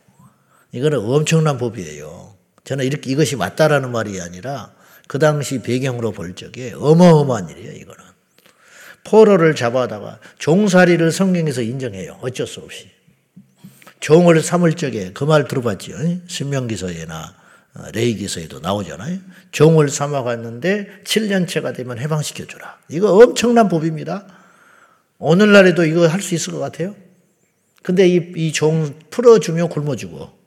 이거는 0.75 0.99
엄청난 0.99 1.57
법이에요. 1.57 2.35
저는 2.65 2.85
이렇게 2.85 3.11
이것이 3.11 3.37
맞다라는 3.37 3.93
말이 3.93 4.21
아니라 4.21 4.73
그 5.07 5.19
당시 5.21 5.63
배경으로 5.63 6.11
볼 6.13 6.35
적에 6.35 6.73
어마어마한 6.77 7.49
일이에요, 7.51 7.73
이거는. 7.73 8.03
포로를 9.05 9.55
잡아다가 9.55 10.19
종살이를 10.39 11.13
성경에서 11.13 11.63
인정해요. 11.63 12.19
어쩔 12.23 12.47
수 12.47 12.61
없이. 12.61 12.91
종을 14.01 14.43
삼을 14.43 14.75
적에 14.75 15.13
그 15.13 15.25
말 15.25 15.47
들어봤죠. 15.47 15.93
신명기서에나 16.27 17.35
어, 17.77 17.83
레이기서에도 17.93 18.61
나오잖아요. 18.61 19.19
종을 19.53 19.89
삼아갔는데 19.89 21.03
7년째가 21.05 21.75
되면 21.75 21.99
해방시켜주라. 21.99 22.79
이거 22.89 23.13
엄청난 23.15 23.69
법입니다. 23.69 24.27
오늘날에도 25.19 25.85
이거 25.85 26.07
할 26.07 26.21
수 26.21 26.35
있을 26.35 26.53
것 26.53 26.59
같아요? 26.59 26.95
근데 27.83 28.09
이, 28.09 28.33
이 28.37 28.53
종 28.53 28.95
풀어주면 29.11 29.69
굶어주고, 29.69 30.44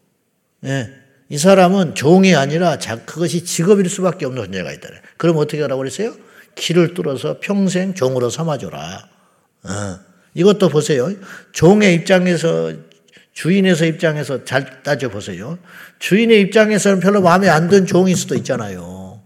예. 0.66 0.90
이 1.30 1.38
사람은 1.38 1.96
종이 1.96 2.36
아니라 2.36 2.80
자, 2.80 3.04
그것이 3.04 3.44
직업일 3.44 3.90
수밖에 3.90 4.26
없는 4.26 4.44
존재가 4.46 4.72
있다. 4.74 4.90
그럼 5.18 5.38
어떻게 5.38 5.62
하라고 5.62 5.80
그랬어요? 5.80 6.16
길을 6.56 6.94
뚫어서 6.94 7.40
평생 7.42 7.94
종으로 7.94 8.30
삼아줘라. 8.30 9.10
어. 9.64 10.00
이것도 10.34 10.70
보세요. 10.70 11.12
종의 11.52 11.96
입장에서 11.96 12.74
주인에서 13.34 13.86
입장에서 13.86 14.46
잘 14.46 14.82
따져 14.84 15.10
보세요. 15.10 15.60
주인의 16.00 16.42
입장에서는 16.42 17.00
별로 17.02 17.22
마음에 17.22 17.50
안 17.50 17.70
든 17.70 17.86
종일 17.86 18.16
수도 18.16 18.36
있잖아요. 18.36 19.22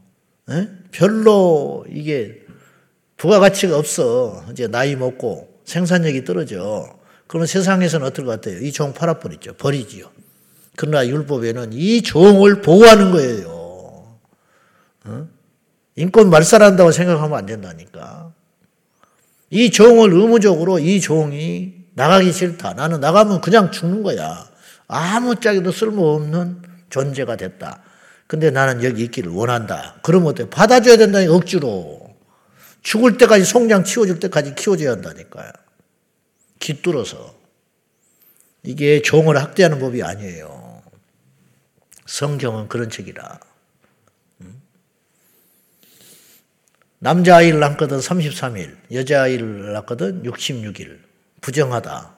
에? 0.49 0.67
별로 0.91 1.85
이게 1.89 2.41
부가가치가 3.17 3.77
없어. 3.77 4.43
이제 4.51 4.67
나이 4.67 4.95
먹고 4.95 5.61
생산력이 5.65 6.25
떨어져. 6.25 6.89
그러면 7.27 7.45
세상에서는 7.47 8.05
어떨 8.07 8.25
것 8.25 8.31
같아요? 8.31 8.59
이 8.59 8.71
종 8.71 8.93
팔아버리죠. 8.93 9.53
버리지요. 9.53 10.09
그러나 10.81 11.07
율법에는 11.07 11.73
이 11.73 12.01
종을 12.01 12.63
보호하는 12.63 13.11
거예요. 13.11 14.17
어? 15.03 15.27
인권 15.95 16.31
말살한다고 16.31 16.91
생각하면 16.91 17.37
안 17.37 17.45
된다니까. 17.45 18.33
이 19.51 19.69
종을 19.69 20.11
의무적으로 20.11 20.79
이 20.79 20.99
종이 20.99 21.75
나가기 21.93 22.31
싫다. 22.31 22.73
나는 22.73 22.99
나가면 22.99 23.41
그냥 23.41 23.69
죽는 23.69 24.01
거야. 24.01 24.49
아무짝에도 24.87 25.71
쓸모없는 25.71 26.63
존재가 26.89 27.35
됐다. 27.35 27.83
근데 28.25 28.49
나는 28.49 28.83
여기 28.83 29.03
있기를 29.03 29.31
원한다. 29.31 29.99
그러면 30.01 30.29
어때? 30.29 30.49
받아줘야 30.49 30.97
된다니, 30.97 31.27
억지로. 31.27 32.09
죽을 32.81 33.19
때까지 33.19 33.45
송장 33.45 33.83
치워줄 33.83 34.19
때까지 34.19 34.55
키워줘야 34.55 34.93
한다니까요. 34.93 35.51
깃들어서. 36.57 37.35
이게 38.63 39.03
종을 39.03 39.37
학대하는 39.37 39.77
법이 39.77 40.01
아니에요. 40.01 40.60
성경은 42.11 42.67
그런 42.67 42.89
책이라. 42.89 43.39
남자아이를 46.99 47.59
낳거든 47.61 47.97
33일, 47.97 48.75
여자아이를 48.91 49.71
낳거든 49.73 50.21
66일. 50.23 50.99
부정하다. 51.39 52.15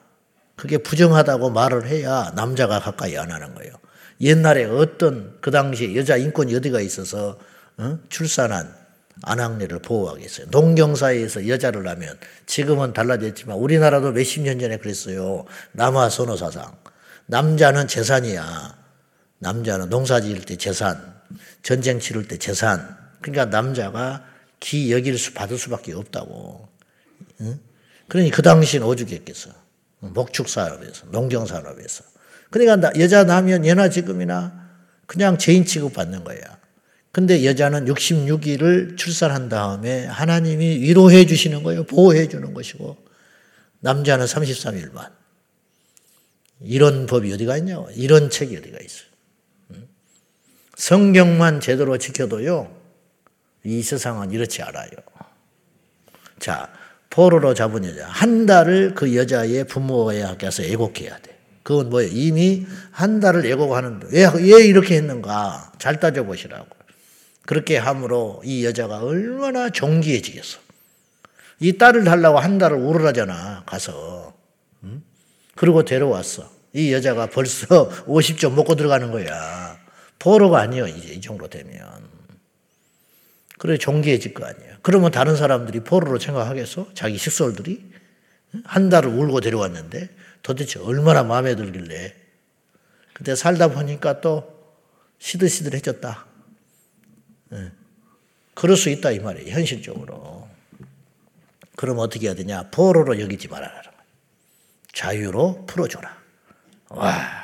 그게 0.56 0.78
부정하다고 0.78 1.50
말을 1.50 1.86
해야 1.86 2.32
남자가 2.34 2.80
가까이 2.80 3.16
안 3.16 3.30
하는 3.30 3.54
거예요. 3.54 3.72
옛날에 4.20 4.64
어떤 4.64 5.38
그 5.40 5.50
당시에 5.50 5.94
여자 5.96 6.16
인권이 6.16 6.54
어디가 6.56 6.80
있어서 6.80 7.38
어? 7.78 7.98
출산한 8.08 8.74
안학례를 9.22 9.78
보호하겠어요. 9.78 10.48
농경사회에서 10.50 11.48
여자를 11.48 11.84
낳으면 11.84 12.18
지금은 12.46 12.92
달라졌지만 12.92 13.56
우리나라도 13.56 14.12
몇십 14.12 14.42
년 14.42 14.58
전에 14.58 14.76
그랬어요. 14.78 15.44
남아 15.72 16.10
선호 16.10 16.36
사상. 16.36 16.76
남자는 17.26 17.86
재산이야. 17.86 18.83
남자는 19.44 19.90
농사 19.90 20.22
지을 20.22 20.40
때 20.40 20.56
재산, 20.56 21.14
전쟁 21.62 22.00
치를 22.00 22.26
때 22.26 22.38
재산. 22.38 22.96
그러니까 23.20 23.44
남자가 23.44 24.24
기 24.58 24.90
여길 24.90 25.18
수 25.18 25.34
받을 25.34 25.58
수밖에 25.58 25.92
없다고. 25.92 26.66
응? 27.42 27.60
그러니 28.08 28.30
그 28.30 28.40
당시는 28.40 28.86
오죽했겠어. 28.86 29.50
목축 30.00 30.48
산업에서, 30.48 31.06
농경 31.10 31.46
산업에서. 31.46 32.04
그러니까 32.50 32.90
여자 32.98 33.24
나면 33.24 33.66
예나 33.66 33.90
지금이나 33.90 34.70
그냥 35.06 35.36
죄인 35.36 35.66
취급 35.66 35.92
받는 35.92 36.24
거야. 36.24 36.38
근데 37.12 37.44
여자는 37.44 37.84
66일을 37.84 38.96
출산한 38.96 39.48
다음에 39.48 40.06
하나님이 40.06 40.80
위로해 40.80 41.26
주시는 41.26 41.62
거예요. 41.62 41.84
보호해 41.84 42.28
주는 42.28 42.54
것이고 42.54 42.96
남자는 43.80 44.24
33일만. 44.24 45.12
이런 46.60 47.06
법이 47.06 47.32
어디가 47.34 47.58
있냐고. 47.58 47.90
이런 47.94 48.30
책이 48.30 48.56
어디가 48.56 48.78
있어요. 48.82 49.13
성경만 50.76 51.60
제대로 51.60 51.96
지켜도요. 51.98 52.70
이 53.64 53.82
세상은 53.82 54.30
이렇지 54.30 54.62
않아요. 54.62 54.90
자, 56.38 56.68
포로로 57.10 57.54
잡은 57.54 57.84
여자. 57.84 58.06
한 58.08 58.44
달을 58.46 58.94
그 58.94 59.16
여자의 59.16 59.64
부모에게서 59.64 60.64
애곡해야 60.64 61.18
돼. 61.18 61.38
그건 61.62 61.88
뭐예요? 61.88 62.10
이미 62.12 62.66
한 62.90 63.20
달을 63.20 63.46
애곡하는데 63.46 64.08
왜, 64.10 64.26
왜 64.34 64.66
이렇게 64.66 64.96
했는가? 64.96 65.72
잘 65.78 65.98
따져보시라고. 65.98 66.66
그렇게 67.46 67.78
함으로 67.78 68.42
이 68.44 68.64
여자가 68.64 68.98
얼마나 68.98 69.70
정기해지겠어. 69.70 70.58
이 71.60 71.78
딸을 71.78 72.04
달라고 72.04 72.38
한 72.38 72.58
달을 72.58 72.76
울으라잖아, 72.76 73.62
가서. 73.64 74.34
응? 74.82 75.02
그리고 75.54 75.84
데려왔어. 75.84 76.50
이 76.74 76.92
여자가 76.92 77.26
벌써 77.26 77.88
50점 78.06 78.52
먹고 78.54 78.74
들어가는 78.74 79.10
거야. 79.10 79.78
포로가 80.24 80.58
아니요, 80.60 80.86
이제 80.86 81.12
이 81.12 81.20
정도 81.20 81.48
되면. 81.48 82.08
그래 83.58 83.76
종기해질 83.76 84.32
거 84.32 84.46
아니에요. 84.46 84.76
그러면 84.80 85.10
다른 85.10 85.36
사람들이 85.36 85.80
포로로 85.80 86.18
생각하겠어? 86.18 86.88
자기 86.94 87.18
식솔들이 87.18 87.92
한 88.64 88.88
달을 88.88 89.10
울고 89.10 89.42
데려왔는데 89.42 90.08
도대체 90.42 90.78
얼마나 90.78 91.24
마음에 91.24 91.54
들길래 91.54 92.14
그때 93.12 93.34
살다 93.36 93.68
보니까 93.68 94.22
또 94.22 94.74
시들시들해졌다. 95.18 96.26
예. 97.52 97.72
그럴 98.54 98.78
수 98.78 98.88
있다 98.88 99.10
이 99.10 99.18
말이에요. 99.18 99.54
현실적으로. 99.54 100.48
그럼 101.76 101.98
어떻게 101.98 102.28
해야 102.28 102.34
되냐? 102.34 102.70
포로로 102.70 103.20
여기지 103.20 103.48
말아라. 103.48 103.82
자유로 104.94 105.66
풀어줘라. 105.66 106.16
와, 106.88 107.43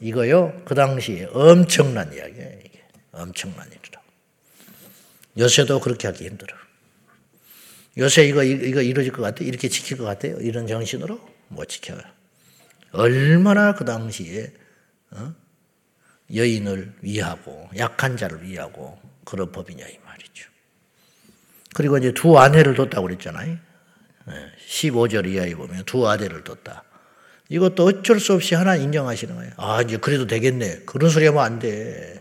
이거요. 0.00 0.62
그 0.64 0.74
당시에 0.74 1.28
엄청난 1.32 2.12
이야기예요. 2.12 2.58
이게 2.64 2.82
엄청난 3.12 3.70
일. 3.70 3.80
요새도 5.38 5.80
그렇게 5.80 6.08
하기 6.08 6.26
힘들어. 6.26 6.56
요새 7.98 8.26
이거, 8.26 8.42
이거 8.42 8.82
이루어질 8.82 9.12
것 9.12 9.22
같아? 9.22 9.44
이렇게 9.44 9.68
지킬 9.68 9.96
것 9.96 10.04
같아요? 10.04 10.36
이런 10.40 10.66
정신으로? 10.66 11.20
못 11.48 11.66
지켜요. 11.66 12.00
얼마나 12.92 13.74
그 13.74 13.84
당시에, 13.84 14.52
어? 15.10 15.34
여인을 16.34 16.94
위하고, 17.00 17.68
약한 17.76 18.16
자를 18.16 18.42
위하고, 18.42 19.00
그런 19.24 19.50
법이냐, 19.50 19.86
이 19.86 19.98
말이죠. 20.04 20.48
그리고 21.74 21.98
이제 21.98 22.12
두 22.12 22.38
아내를 22.38 22.74
뒀다고 22.74 23.06
그랬잖아요. 23.06 23.58
15절 24.68 25.26
이하에 25.26 25.54
보면 25.54 25.84
두 25.84 26.08
아내를 26.08 26.44
뒀다. 26.44 26.84
이것도 27.50 27.84
어쩔 27.84 28.20
수 28.20 28.32
없이 28.32 28.54
하나 28.54 28.76
인정하시는 28.76 29.34
거예요. 29.34 29.52
아, 29.56 29.82
이제 29.82 29.96
그래도 29.96 30.26
되겠네. 30.26 30.82
그런 30.86 31.10
소리 31.10 31.26
하면 31.26 31.42
안 31.42 31.58
돼. 31.58 32.20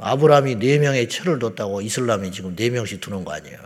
아브라함이 0.00 0.56
네 0.56 0.78
명의 0.78 1.08
철을 1.08 1.38
뒀다고 1.38 1.80
이슬람이 1.80 2.32
지금 2.32 2.56
네 2.56 2.68
명씩 2.68 3.00
두는 3.00 3.24
거 3.24 3.32
아니에요. 3.32 3.58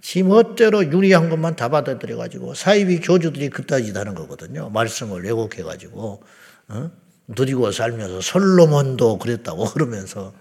지 0.00 0.22
멋대로 0.22 0.84
유리한 0.84 1.28
것만 1.28 1.56
다 1.56 1.68
받아들여가지고 1.68 2.54
사이비 2.54 3.00
교주들이 3.00 3.50
그따짓 3.50 3.94
하는 3.94 4.14
거거든요. 4.14 4.70
말씀을 4.70 5.22
왜곡해가지고 5.24 6.22
어? 6.68 6.90
누리고 7.26 7.70
살면서 7.72 8.22
솔로몬도 8.22 9.18
그랬다고 9.18 9.66
그러면서 9.74 10.32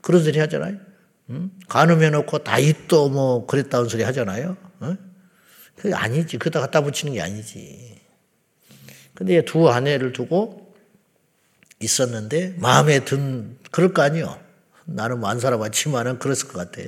그런 0.00 0.24
소리 0.24 0.38
하잖아요. 0.38 0.76
응? 1.30 1.50
간음해놓고 1.68 2.38
다윗도 2.38 3.10
뭐 3.10 3.46
그랬다는 3.46 3.88
소리 3.88 4.02
하잖아요. 4.02 4.56
어? 4.80 4.96
그게 5.76 5.92
아니지. 5.92 6.38
그다 6.38 6.60
갖다 6.60 6.80
붙이는 6.80 7.12
게 7.12 7.20
아니지. 7.20 8.03
근데 9.14 9.44
두 9.44 9.70
아내를 9.70 10.12
두고 10.12 10.74
있었는데 11.80 12.54
마음에 12.58 13.04
든 13.04 13.56
그럴 13.70 13.92
거 13.92 14.02
아니요. 14.02 14.38
나는 14.86 15.24
안 15.24 15.40
살아봤지만은 15.40 16.18
그랬을 16.18 16.48
것 16.48 16.58
같아. 16.58 16.86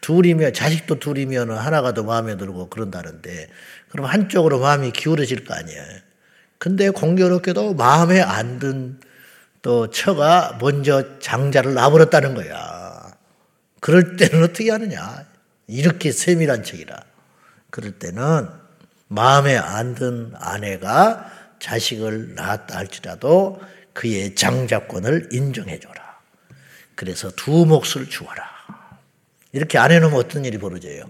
둘이면, 0.00 0.52
자식도 0.52 1.00
둘이면 1.00 1.50
하나가 1.50 1.92
더 1.92 2.04
마음에 2.04 2.36
들고 2.36 2.68
그런다는데, 2.68 3.48
그럼 3.88 4.06
한쪽으로 4.06 4.60
마음이 4.60 4.92
기울어질 4.92 5.44
거 5.44 5.52
아니에요. 5.54 5.82
근데 6.58 6.90
공교롭게도 6.90 7.74
마음에 7.74 8.20
안 8.20 8.58
든 8.60 9.00
또 9.62 9.88
처가 9.90 10.58
먼저 10.60 11.20
장자를 11.20 11.74
놔버렸다는 11.74 12.34
거야. 12.34 13.12
그럴 13.80 14.16
때는 14.16 14.42
어떻게 14.42 14.70
하느냐. 14.70 15.24
이렇게 15.68 16.10
세밀한 16.10 16.64
책이라. 16.64 17.00
그럴 17.70 17.92
때는 17.92 18.48
마음에 19.06 19.56
안 19.56 19.94
든 19.94 20.32
아내가 20.34 21.30
자식을 21.62 22.34
낳았다 22.34 22.76
할지라도 22.76 23.60
그의 23.92 24.34
장자권을 24.34 25.28
인정해줘라. 25.30 26.20
그래서 26.96 27.30
두 27.36 27.64
몫을 27.66 28.08
주어라. 28.10 28.42
이렇게 29.52 29.78
안 29.78 29.92
해놓으면 29.92 30.18
어떤 30.18 30.44
일이 30.44 30.58
벌어져요? 30.58 31.08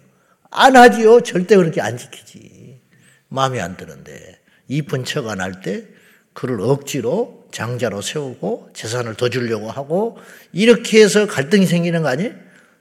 안 0.51 0.77
하지요. 0.77 1.23
절대 1.23 1.57
그렇게 1.57 1.81
안 1.81 1.97
지키지. 1.97 2.81
마음에 3.29 3.61
안 3.61 3.77
드는데. 3.79 4.41
이쁜 4.69 5.05
척 5.05 5.27
안 5.27 5.41
할 5.41 5.63
때 5.63 5.87
그를 6.35 6.61
억지로 6.61 7.47
장자로 7.53 8.03
세우고 8.03 8.71
재산을 8.75 9.15
더 9.15 9.29
주려고 9.29 9.71
하고 9.71 10.19
이렇게 10.53 11.03
해서 11.03 11.27
갈등이 11.27 11.67
생기는 11.67 12.03
거 12.03 12.09
아니에요? 12.09 12.33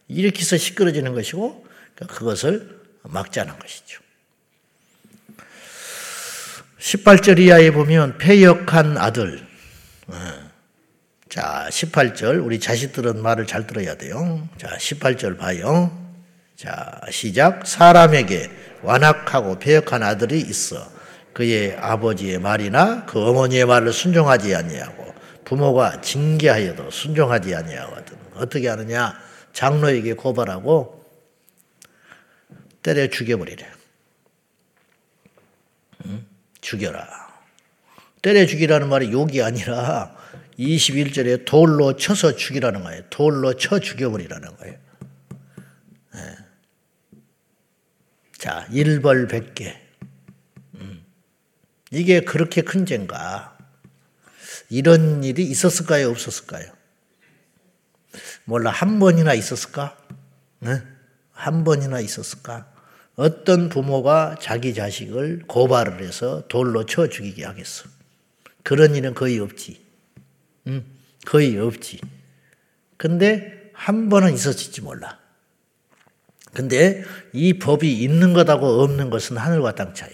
이렇게 0.07 0.39
해서 0.41 0.57
시끄러지는 0.57 1.13
것이고 1.13 1.65
그러니까 1.95 2.17
그것을 2.17 2.79
막자는 3.03 3.57
것이죠. 3.59 4.00
18절 6.81 7.37
이하에 7.39 7.71
보면 7.71 8.17
폐역한 8.17 8.97
아들. 8.97 9.45
어. 10.07 10.15
자, 11.29 11.67
18절 11.69 12.43
우리 12.43 12.59
자식들은 12.59 13.21
말을 13.21 13.45
잘 13.45 13.67
들어야 13.67 13.95
돼요. 13.95 14.49
자, 14.57 14.75
18절 14.77 15.37
봐요. 15.37 15.95
자, 16.55 16.99
시작. 17.11 17.67
사람에게 17.67 18.49
완악하고 18.81 19.59
폐역한 19.59 20.01
아들이 20.01 20.41
있어. 20.41 20.91
그의 21.33 21.77
아버지의 21.77 22.39
말이나 22.39 23.05
그 23.05 23.23
어머니의 23.25 23.65
말을 23.65 23.93
순종하지 23.93 24.53
아니하고 24.55 25.13
부모가 25.45 26.01
징계하여도 26.01 26.89
순종하지 26.89 27.55
아니하거든. 27.55 28.17
어떻게 28.35 28.67
하느냐? 28.67 29.17
장로에게 29.53 30.13
고발하고 30.13 31.05
때려 32.81 33.07
죽여버리래. 33.07 33.80
응? 36.61 36.61
죽여라. 36.61 37.31
때려 38.21 38.45
죽이라는 38.45 38.87
말이 38.87 39.11
욕이 39.11 39.41
아니라 39.41 40.15
21절에 40.59 41.45
돌로 41.45 41.95
쳐서 41.95 42.35
죽이라는 42.35 42.83
거예요. 42.83 43.03
돌로 43.09 43.55
쳐 43.55 43.79
죽여버리라는 43.79 44.55
거예요. 44.57 44.77
네. 46.13 46.37
자, 48.37 48.67
일벌 48.71 49.27
백개. 49.27 49.79
음. 50.75 51.03
이게 51.89 52.21
그렇게 52.21 52.61
큰 52.61 52.85
죄인가? 52.85 53.57
이런 54.69 55.23
일이 55.23 55.43
있었을까요? 55.43 56.09
없었을까요? 56.09 56.71
몰라, 58.45 58.71
한 58.71 58.99
번이나 58.99 59.33
있었을까? 59.33 59.97
네? 60.59 60.81
한 61.31 61.63
번이나 61.63 61.99
있었을까? 61.99 62.70
어떤 63.15 63.69
부모가 63.69 64.37
자기 64.39 64.73
자식을 64.73 65.43
고발을 65.47 66.01
해서 66.01 66.43
돌로 66.47 66.85
쳐 66.85 67.07
죽이게 67.07 67.45
하겠어. 67.45 67.89
그런 68.63 68.95
일은 68.95 69.13
거의 69.13 69.39
없지. 69.39 69.81
응? 70.67 70.85
거의 71.25 71.57
없지. 71.57 71.99
근데 72.97 73.71
한 73.73 74.09
번은 74.09 74.33
있었을지 74.33 74.81
몰라. 74.81 75.19
근데 76.53 77.03
이 77.33 77.53
법이 77.59 78.01
있는 78.01 78.33
것하고 78.33 78.81
없는 78.83 79.09
것은 79.09 79.37
하늘과 79.37 79.75
땅 79.75 79.93
차이. 79.93 80.11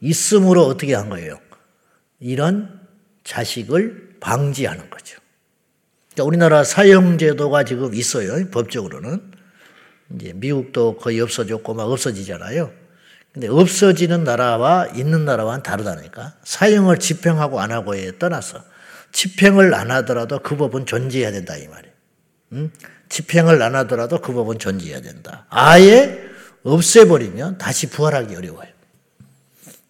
있음으로 0.00 0.66
어떻게 0.66 0.94
한 0.94 1.08
거예요? 1.08 1.40
이런 2.20 2.80
자식을 3.24 4.16
방지하는 4.20 4.90
거죠. 4.90 5.18
그러니까 6.12 6.24
우리나라 6.24 6.64
사형제도가 6.64 7.64
지금 7.64 7.94
있어요. 7.94 8.48
법적으로는. 8.50 9.33
이제 10.14 10.32
미국도 10.34 10.96
거의 10.96 11.20
없어졌고 11.20 11.74
막 11.74 11.84
없어지잖아요. 11.84 12.70
근데 13.32 13.48
없어지는 13.48 14.22
나라와 14.22 14.86
있는 14.94 15.24
나라와는 15.24 15.62
다르다니까. 15.62 16.34
사형을 16.44 16.98
집행하고 16.98 17.60
안 17.60 17.72
하고에 17.72 18.18
떠나서 18.18 18.62
집행을 19.12 19.74
안 19.74 19.90
하더라도 19.90 20.38
그 20.40 20.56
법은 20.56 20.86
존재해야 20.86 21.32
된다 21.32 21.56
이 21.56 21.66
말이에요. 21.66 21.94
응? 22.52 22.70
집행을 23.08 23.60
안 23.62 23.74
하더라도 23.74 24.20
그 24.20 24.32
법은 24.32 24.58
존재해야 24.58 25.00
된다. 25.00 25.46
아예 25.50 26.20
없애버리면 26.62 27.58
다시 27.58 27.88
부활하기 27.90 28.34
어려워요. 28.34 28.68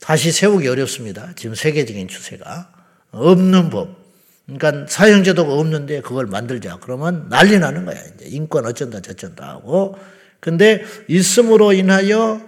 다시 0.01 0.33
세우기 0.33 0.69
어렵습니다. 0.69 1.33
지금 1.35 1.55
세계적인 1.55 2.09
추세가. 2.09 2.71
없는 3.11 3.71
법. 3.71 4.04
그러니까 4.47 4.87
사형제도가 4.89 5.53
없는데 5.53 6.03
그걸 6.03 6.27
만들자. 6.27 6.79
그러면 6.81 7.29
난리 7.29 7.59
나는 7.59 7.85
거야. 7.85 7.99
이제 8.15 8.27
인권 8.27 8.67
어쩐다 8.67 9.01
저쩐다 9.01 9.49
하고. 9.49 9.99
근데 10.41 10.85
있음으로 11.09 11.73
인하여 11.73 12.41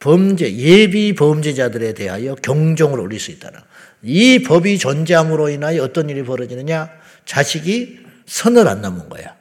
범죄, 0.00 0.52
예비 0.52 1.14
범죄자들에 1.14 1.94
대하여 1.94 2.34
경종을 2.34 2.98
올릴 2.98 3.20
수 3.20 3.30
있다는. 3.30 3.60
이 4.02 4.42
법이 4.42 4.78
존재함으로 4.78 5.48
인하여 5.48 5.84
어떤 5.84 6.10
일이 6.10 6.24
벌어지느냐? 6.24 6.90
자식이 7.24 8.00
선을 8.26 8.66
안 8.66 8.82
넘은 8.82 9.08
거야. 9.08 9.36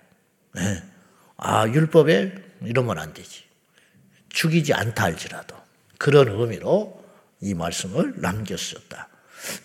네. 0.54 0.84
아, 1.38 1.68
율법에 1.68 2.34
이러면 2.64 3.00
안 3.00 3.12
되지. 3.14 3.42
죽이지 4.30 4.74
않다 4.74 5.06
할지라도. 5.06 5.56
그런 5.98 6.28
의미로 6.28 7.02
이 7.42 7.56
말씀을 7.56 8.14
남겼었다. 8.18 9.10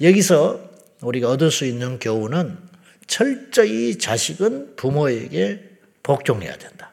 여기서 0.01 0.66
우리가 1.01 1.31
얻을 1.31 1.51
수 1.51 1.65
있는 1.65 1.99
교훈은 1.99 2.59
철저히 3.07 3.99
자식은 3.99 4.77
부모에게 4.77 5.63
복종해야 6.03 6.57
된다. 6.57 6.93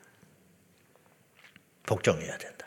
복종해야 1.86 2.38
된다. 2.38 2.66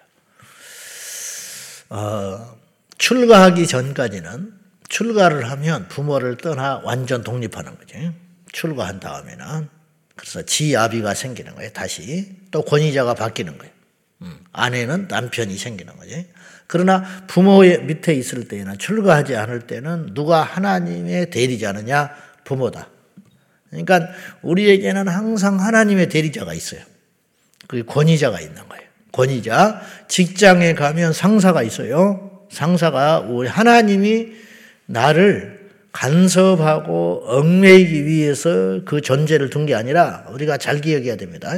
어, 1.89 2.59
출가하기 2.99 3.67
전까지는 3.67 4.53
출가를 4.89 5.51
하면 5.51 5.89
부모를 5.89 6.37
떠나 6.37 6.81
완전 6.85 7.23
독립하는 7.23 7.77
거죠. 7.79 8.13
출가한 8.53 9.01
다음에는 9.01 9.69
그래서 10.15 10.43
지아비가 10.43 11.15
생기는 11.15 11.55
거예요. 11.55 11.71
다시 11.73 12.37
또 12.51 12.63
권위자가 12.63 13.15
바뀌는 13.15 13.59
거예요. 13.59 13.73
음, 14.23 14.45
아내는 14.53 15.09
남편이 15.09 15.57
생기는 15.59 15.95
거죠. 15.97 16.17
그러나 16.67 17.05
부모의 17.27 17.85
밑에 17.85 18.15
있을 18.15 18.49
때나 18.49 18.75
출가하지 18.77 19.37
않을 19.37 19.63
때는 19.63 20.15
누가 20.15 20.43
하나님의 20.43 21.31
대리자느냐? 21.31 22.11
부모다. 22.45 22.89
그러니까 23.71 24.09
우리에게는 24.43 25.09
항상 25.09 25.61
하나님의 25.61 26.09
대리자가 26.09 26.55
있어요. 26.55 26.81
그 27.67 27.85
권위자가 27.85 28.41
있는 28.41 28.57
거예요. 28.69 28.85
권위자. 29.13 29.81
직장에 30.09 30.75
가면 30.75 31.13
상사가 31.13 31.63
있어요. 31.63 32.47
상사가 32.51 33.21
우리 33.21 33.49
하나님이 33.49 34.33
나를 34.87 35.66
간섭하고 35.97 37.25
얽매이기 37.27 38.05
위해서 38.05 38.81
그 38.85 39.01
존재를 39.01 39.49
둔 39.51 39.67
게 39.67 39.75
아니라 39.75 40.27
우리가 40.31 40.59
잘 40.59 40.81
기억해야 40.81 41.17
됩니다. 41.17 41.53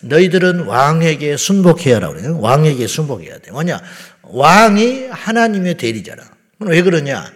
너희들은 0.00 0.60
왕에게 0.60 1.36
순복해야 1.36 1.96
하라고 1.96 2.14
그래요. 2.14 2.40
왕에게 2.40 2.86
순복해야 2.86 3.38
돼. 3.38 3.50
뭐냐? 3.52 3.80
왕이 4.22 5.08
하나님의 5.10 5.76
대리잖아. 5.76 6.22
왜 6.60 6.82
그러냐? 6.82 7.30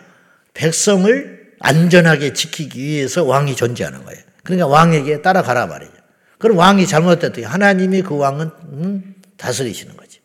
백성을 0.54 1.52
안전하게 1.61 2.32
지키기 2.32 2.82
위해서 2.82 3.24
왕이 3.24 3.54
존재하는 3.54 4.02
거예요. 4.04 4.20
그러니까 4.42 4.66
왕에게 4.68 5.20
따라가라 5.20 5.66
말이죠. 5.66 5.92
그럼 6.38 6.56
왕이 6.56 6.87
잘못했더니 6.87 7.46
하나님이 7.46 8.02
그 8.02 8.16
왕은 8.16 8.50
음, 8.72 9.14
다스리시는 9.37 9.96
거지. 9.96 10.20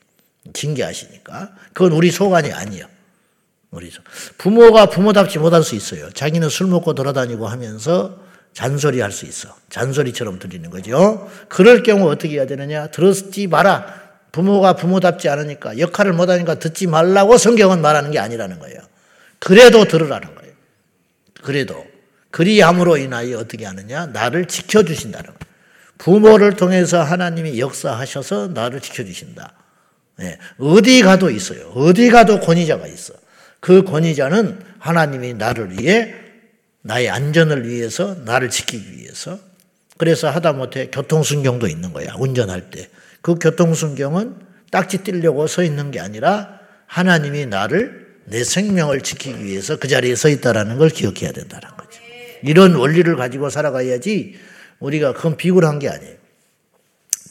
징계하시니까. 0.53 1.51
그건 1.73 1.91
우리 1.91 2.09
소관이 2.12 2.53
아니에요. 2.53 2.86
우리 3.73 3.91
부모가 4.38 4.86
부모답지 4.86 5.39
못할 5.39 5.63
수 5.63 5.75
있어요. 5.75 6.09
자기는 6.12 6.47
술 6.49 6.67
먹고 6.67 6.93
돌아다니고 6.93 7.47
하면서 7.47 8.19
잔소리 8.53 9.01
할 9.01 9.12
수 9.12 9.25
있어. 9.25 9.49
잔소리처럼 9.69 10.38
들리는 10.38 10.69
거죠. 10.69 11.29
그럴 11.49 11.81
경우 11.81 12.09
어떻게 12.09 12.36
해야 12.36 12.45
되느냐? 12.45 12.88
들었지 12.88 13.47
마라. 13.47 14.01
부모가 14.31 14.75
부모답지 14.75 15.27
않으니까 15.29 15.79
역할을 15.79 16.13
못하니까 16.13 16.55
듣지 16.55 16.88
말라고 16.88 17.38
성경은 17.38 17.81
말하는 17.81 18.12
게 18.12 18.19
아니라는 18.19 18.59
거예요. 18.59 18.79
그래도 19.39 19.86
들으라는 19.86 20.36
거예요. 20.36 20.53
그래도 21.41 21.83
그리함으로 22.31 22.97
인하여 22.97 23.38
어떻게 23.39 23.65
하느냐? 23.65 24.07
나를 24.07 24.47
지켜주신다는 24.47 25.25
거예요. 25.25 25.39
부모를 25.97 26.55
통해서 26.55 27.01
하나님이 27.01 27.59
역사하셔서 27.59 28.49
나를 28.53 28.81
지켜주신다. 28.81 29.53
네. 30.17 30.38
어디 30.59 31.01
가도 31.01 31.29
있어요. 31.29 31.71
어디 31.75 32.09
가도 32.09 32.39
권위자가 32.39 32.88
있어. 32.88 33.13
그 33.63 33.86
권위자는 33.86 34.60
하나님이 34.78 35.36
나를 35.36 35.80
위해 35.80 36.13
나의 36.82 37.10
안전을 37.10 37.65
위해서 37.65 38.13
나를 38.26 38.49
지키기 38.49 38.97
위해서 38.97 39.39
그래서 39.97 40.30
하다못해 40.30 40.89
교통순경도 40.91 41.67
있는 41.69 41.93
거야. 41.93 42.13
운전할 42.19 42.71
때. 42.71 42.89
그 43.21 43.36
교통순경은 43.36 44.36
딱지 44.69 44.97
띄려고 44.97 45.47
서 45.47 45.63
있는 45.63 45.91
게 45.91 46.02
아니라 46.02 46.60
하나님이 46.88 47.45
나를 47.45 48.17
내 48.26 48.43
생명을 48.43 48.99
지키기 48.99 49.45
위해서 49.45 49.78
그 49.78 49.88
자리에 49.88 50.13
서 50.17 50.28
있다라는 50.28 50.78
걸 50.78 50.89
기억해야 50.89 51.32
된다는 51.32 51.69
거죠. 51.78 52.02
이런 52.41 52.76
원리를 52.76 53.15
가지고 53.15 53.49
살아가야지 53.49 54.36
우리가 54.80 55.13
그건 55.13 55.38
비굴한 55.38 55.80
게 55.80 55.88
아니에요. 55.88 56.15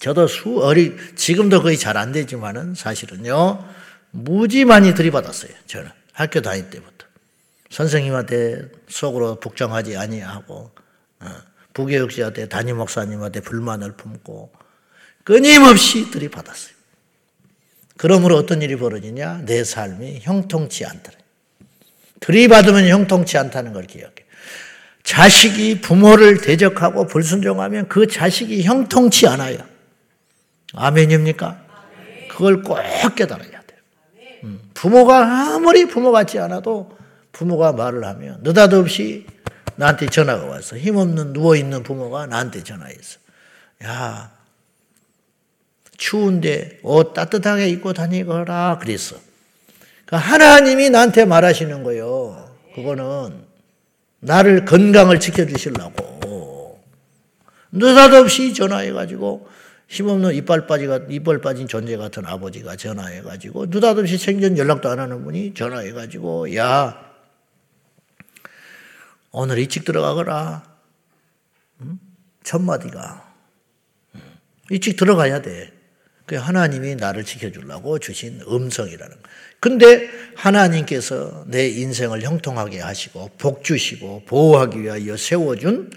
저도 0.01 0.29
수 0.29 0.61
어리 0.63 0.97
지금도 1.15 1.61
거의 1.61 1.77
잘 1.77 1.99
안 1.99 2.11
되지만은 2.11 2.75
사실은요 2.75 3.63
무지 4.13 4.65
많이 4.65 4.95
들이받았어요. 4.95 5.53
저는 5.67 5.91
학교 6.13 6.41
다닐 6.41 6.71
때부터 6.71 7.07
선생님한테 7.71 8.71
속으로 8.89 9.41
복종하지 9.41 9.97
아니하고 9.97 10.71
어, 11.21 11.27
부교육자한테 11.75 12.49
담임 12.49 12.77
목사님한테 12.77 13.41
불만을 13.41 13.93
품고 13.93 14.53
끊임없이 15.25 16.11
들이받았어요. 16.11 16.75
그러므로 17.97 18.37
어떤 18.37 18.63
일이 18.63 18.77
벌어지냐? 18.77 19.43
내 19.45 19.65
삶이 19.65 20.21
형통치 20.23 20.85
않더라. 20.85 21.17
들이받으면 22.21 22.89
형통치 22.89 23.39
않다는 23.39 23.73
걸 23.73 23.87
기억해. 23.87 24.15
자식이 25.03 25.81
부모를 25.81 26.41
대적하고 26.41 27.07
불순종하면 27.07 27.89
그 27.89 28.07
자식이 28.07 28.63
형통치 28.63 29.27
않아요. 29.27 29.59
아멘입니까? 30.75 31.65
그 32.29 32.35
그걸 32.35 32.63
꼭 32.63 32.79
깨달아야 33.15 33.51
돼요. 33.51 33.62
음, 34.83 34.91
부모가 34.91 35.55
아무리 35.55 35.87
부모 35.87 36.11
같지 36.11 36.39
않아도 36.39 36.91
부모가 37.31 37.73
말을 37.73 38.05
하면 38.05 38.41
느닷없이 38.43 39.27
나한테 39.77 40.07
전화가 40.07 40.45
왔어. 40.45 40.77
힘없는 40.77 41.33
누워있는 41.33 41.83
부모가 41.83 42.27
나한테 42.27 42.63
전화했어. 42.63 43.19
야, 43.85 44.33
추운데 45.97 46.79
옷 46.83 47.15
따뜻하게 47.15 47.69
입고 47.69 47.93
다니거라. 47.93 48.79
그랬어. 48.81 49.17
그 50.05 50.17
하나님이 50.17 50.91
나한테 50.91 51.25
말하시는 51.25 51.83
거예요. 51.85 52.51
그거는 52.75 53.45
나를 54.21 54.65
건강을 54.65 55.21
지켜주시려고. 55.21 56.83
느닷없이 57.73 58.53
전화해가지고 58.53 59.49
힘없는 59.93 60.35
이빨 60.35 60.67
빠지가 60.67 61.01
이빨 61.11 61.43
빠진 61.43 61.69
존재 61.69 61.99
같은 61.99 62.25
아버지가 62.25 62.77
전화해가지고 62.77 63.67
느닷없이 63.67 64.17
생전 64.17 64.57
연락도 64.57 64.89
안 64.89 64.99
하는 64.99 65.23
분이 65.23 65.53
전화해가지고 65.53 66.57
야 66.57 67.13
오늘 69.33 69.59
일찍 69.59 69.85
들어가거라. 69.85 70.63
응? 71.83 71.99
첫 72.43 72.63
마디가 72.63 73.35
일찍 74.71 74.97
들어가야 74.97 75.43
돼. 75.43 75.71
그 76.25 76.37
하나님이 76.37 76.95
나를 76.95 77.25
지켜주려고 77.25 77.99
주신 77.99 78.41
음성이라는 78.49 79.15
거. 79.15 79.29
근데 79.61 80.09
하나님께서 80.37 81.45
내 81.49 81.69
인생을 81.69 82.23
형통하게 82.23 82.81
하시고 82.81 83.33
복 83.37 83.63
주시고 83.63 84.23
보호하기 84.25 84.81
위하여 84.81 85.19
세워준 85.19 85.91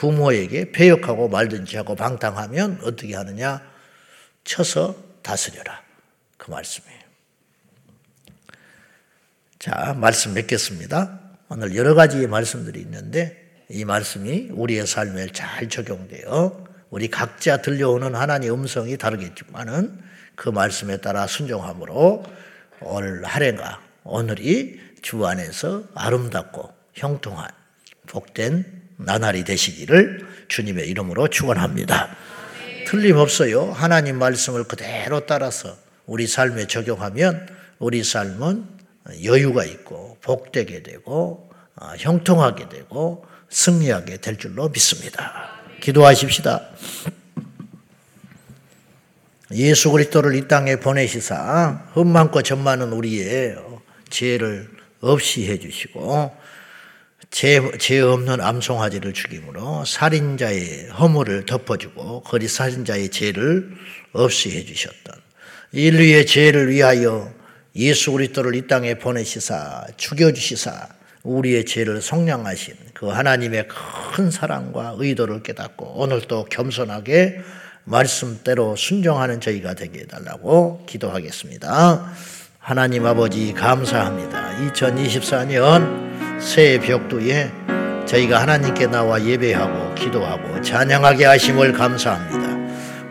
부모에게 0.00 0.72
배역하고 0.72 1.28
말든지 1.28 1.76
하고 1.76 1.94
방탕하면 1.94 2.80
어떻게 2.84 3.14
하느냐? 3.14 3.60
쳐서 4.44 4.96
다스려라. 5.20 5.82
그 6.38 6.50
말씀이에요. 6.50 7.00
자, 9.58 9.94
말씀 9.98 10.32
맺겠습니다. 10.32 11.20
오늘 11.50 11.76
여러 11.76 11.94
가지 11.94 12.26
말씀들이 12.26 12.80
있는데 12.80 13.46
이 13.68 13.84
말씀이 13.84 14.48
우리의 14.52 14.86
삶에 14.86 15.26
잘 15.32 15.68
적용되어 15.68 16.64
우리 16.88 17.10
각자 17.10 17.60
들려오는 17.60 18.14
하나님의 18.14 18.54
음성이 18.54 18.96
다르겠지만은 18.96 20.00
그 20.34 20.48
말씀에 20.48 20.96
따라 21.02 21.26
순종함으로 21.26 22.24
오늘 22.80 23.22
하루가 23.24 23.82
오늘이 24.04 24.80
주 25.02 25.26
안에서 25.26 25.84
아름답고 25.94 26.72
형통한 26.94 27.50
복된 28.06 28.79
나날이 29.04 29.44
되시기를 29.44 30.26
주님의 30.48 30.88
이름으로 30.88 31.28
축원합니다. 31.28 32.16
틀림없어요. 32.86 33.72
하나님 33.72 34.18
말씀을 34.18 34.64
그대로 34.64 35.26
따라서 35.26 35.76
우리 36.06 36.26
삶에 36.26 36.66
적용하면 36.66 37.48
우리 37.78 38.02
삶은 38.02 38.64
여유가 39.24 39.64
있고 39.64 40.18
복되게 40.20 40.82
되고 40.82 41.50
어, 41.76 41.92
형통하게 41.96 42.68
되고 42.68 43.24
승리하게 43.48 44.18
될 44.18 44.36
줄로 44.36 44.68
믿습니다. 44.68 45.50
기도하십시다. 45.80 46.68
예수 49.52 49.90
그리스도를 49.90 50.34
이 50.36 50.46
땅에 50.46 50.76
보내시사 50.76 51.86
흠 51.94 52.08
많고 52.08 52.42
점 52.42 52.62
많은 52.62 52.92
우리의 52.92 53.56
죄를 54.08 54.70
없이 55.00 55.48
해주시고 55.48 56.39
죄, 57.30 57.60
죄 57.78 58.00
없는 58.00 58.40
암송아지를 58.40 59.12
죽임으로 59.12 59.84
살인자의 59.84 60.88
허물을 60.88 61.46
덮어주고 61.46 62.22
거리 62.22 62.48
살인자의 62.48 63.10
죄를 63.10 63.70
없이 64.12 64.50
해주셨던 64.50 65.14
인류의 65.72 66.26
죄를 66.26 66.70
위하여 66.70 67.32
예수 67.76 68.12
그리스도를 68.12 68.56
이 68.56 68.66
땅에 68.66 68.94
보내시사 68.94 69.86
죽여주시사 69.96 70.88
우리의 71.22 71.66
죄를 71.66 72.02
속량하신 72.02 72.74
그 72.94 73.06
하나님의 73.06 73.68
큰 73.68 74.30
사랑과 74.30 74.96
의도를 74.98 75.42
깨닫고 75.42 75.94
오늘 75.96 76.22
또 76.22 76.44
겸손하게 76.44 77.40
말씀대로 77.84 78.74
순종하는 78.74 79.40
저희가 79.40 79.74
되게 79.74 80.00
해달라고 80.00 80.84
기도하겠습니다. 80.86 82.12
하나님 82.58 83.06
아버지 83.06 83.52
감사합니다. 83.52 84.56
2024년 84.72 86.09
새해 86.40 86.80
벽두에 86.80 87.50
저희가 88.06 88.40
하나님께 88.40 88.86
나와 88.86 89.22
예배하고 89.22 89.94
기도하고 89.94 90.62
찬양하게 90.62 91.26
하심을 91.26 91.74
감사합니다. 91.74 92.50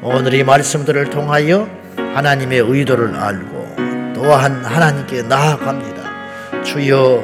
오늘 0.02 0.34
이 0.34 0.44
말씀들을 0.44 1.12
통하여 1.12 1.70
하나님의 1.96 2.60
의도를 2.60 3.16
알고 3.16 3.76
또한 4.16 4.66
하나님께 4.66 5.22
나아갑니다. 5.24 6.64
주여 6.64 7.24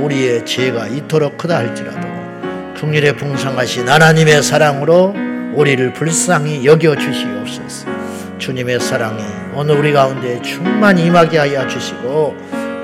우리의 0.00 0.44
죄가 0.44 0.88
이토록 0.88 1.38
크다 1.38 1.58
할지라도 1.58 2.08
풍일에 2.74 3.12
풍성하신 3.12 3.88
하나님의 3.88 4.42
사랑으로 4.42 5.14
우리를 5.54 5.92
불쌍히 5.92 6.66
여겨 6.66 6.96
주시옵소서. 6.96 7.86
주님의 8.38 8.80
사랑이 8.80 9.22
오늘 9.54 9.76
우리 9.78 9.92
가운데 9.92 10.42
충만히 10.42 11.06
임하게 11.06 11.38
하여 11.38 11.66
주시고 11.68 12.36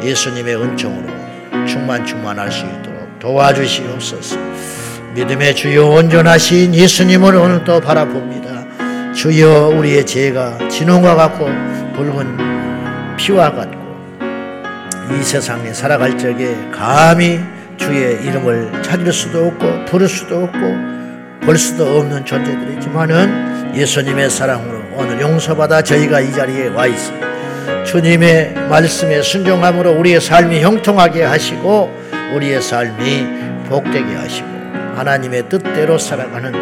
예수님의 0.03 0.55
은총으로 0.57 1.20
충만 1.67 2.05
충만할 2.05 2.51
수 2.51 2.65
있도록 2.65 3.19
도와주시옵소서. 3.19 4.37
믿음의 5.15 5.55
주요 5.57 5.89
온전하신 5.89 6.75
예수님을 6.75 7.35
오늘 7.35 7.65
또 7.65 7.81
바라봅니다. 7.81 9.13
주여 9.13 9.69
우리의 9.77 10.07
죄가 10.07 10.69
진홍과 10.69 11.15
같고 11.17 11.47
붉은 11.95 13.17
피와 13.17 13.53
같고 13.53 13.81
이 15.13 15.23
세상에 15.23 15.73
살아갈 15.73 16.17
적에 16.17 16.57
감히 16.73 17.41
주의 17.77 18.23
이름을 18.25 18.83
찾을 18.83 19.13
수도 19.13 19.47
없고 19.47 19.85
부를 19.87 20.09
수도 20.09 20.45
없고 20.45 20.59
볼 21.45 21.59
수도 21.59 21.99
없는 21.99 22.25
존재들이지만은 22.25 23.75
예수님의 23.75 24.31
사랑으로 24.31 24.81
오늘 24.95 25.21
용서받아 25.21 25.83
저희가 25.83 26.21
이 26.21 26.33
자리에 26.33 26.69
와 26.69 26.87
있습니다. 26.87 27.30
주님의 27.91 28.55
말씀에 28.69 29.21
순종함으로 29.21 29.99
우리의 29.99 30.21
삶이 30.21 30.61
형통하게 30.61 31.25
하시고 31.25 31.91
우리의 32.37 32.63
삶이 32.63 33.27
복되게 33.69 34.15
하시고 34.15 34.47
하나님의 34.95 35.49
뜻대로 35.49 35.99
살아가는 35.99 36.53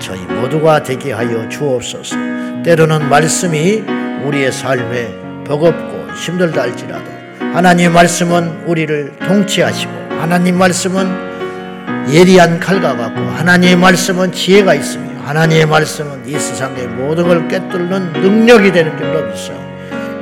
저희 0.00 0.18
모두가 0.22 0.82
되게 0.82 1.12
하여 1.12 1.48
주옵소서. 1.48 2.16
때로는 2.64 3.08
말씀이 3.08 3.84
우리의 4.24 4.50
삶에 4.50 5.14
버겁고 5.46 6.14
힘들다 6.14 6.62
할지라도 6.62 7.04
하나님 7.38 7.92
말씀은 7.92 8.64
우리를 8.66 9.12
통치하시고 9.24 9.92
하나님 10.18 10.58
말씀은 10.58 12.12
예리한 12.12 12.58
칼과 12.58 12.96
같고 12.96 13.20
하나님의 13.20 13.76
말씀은 13.76 14.32
지혜가 14.32 14.74
있으며 14.74 15.20
하나님의 15.20 15.66
말씀은 15.66 16.26
이 16.26 16.32
세상의 16.32 16.88
모든 16.88 17.28
걸 17.28 17.46
꿰뚫는 17.46 18.14
능력이 18.14 18.72
되는 18.72 18.98
줄로 18.98 19.24
믿어 19.26 19.61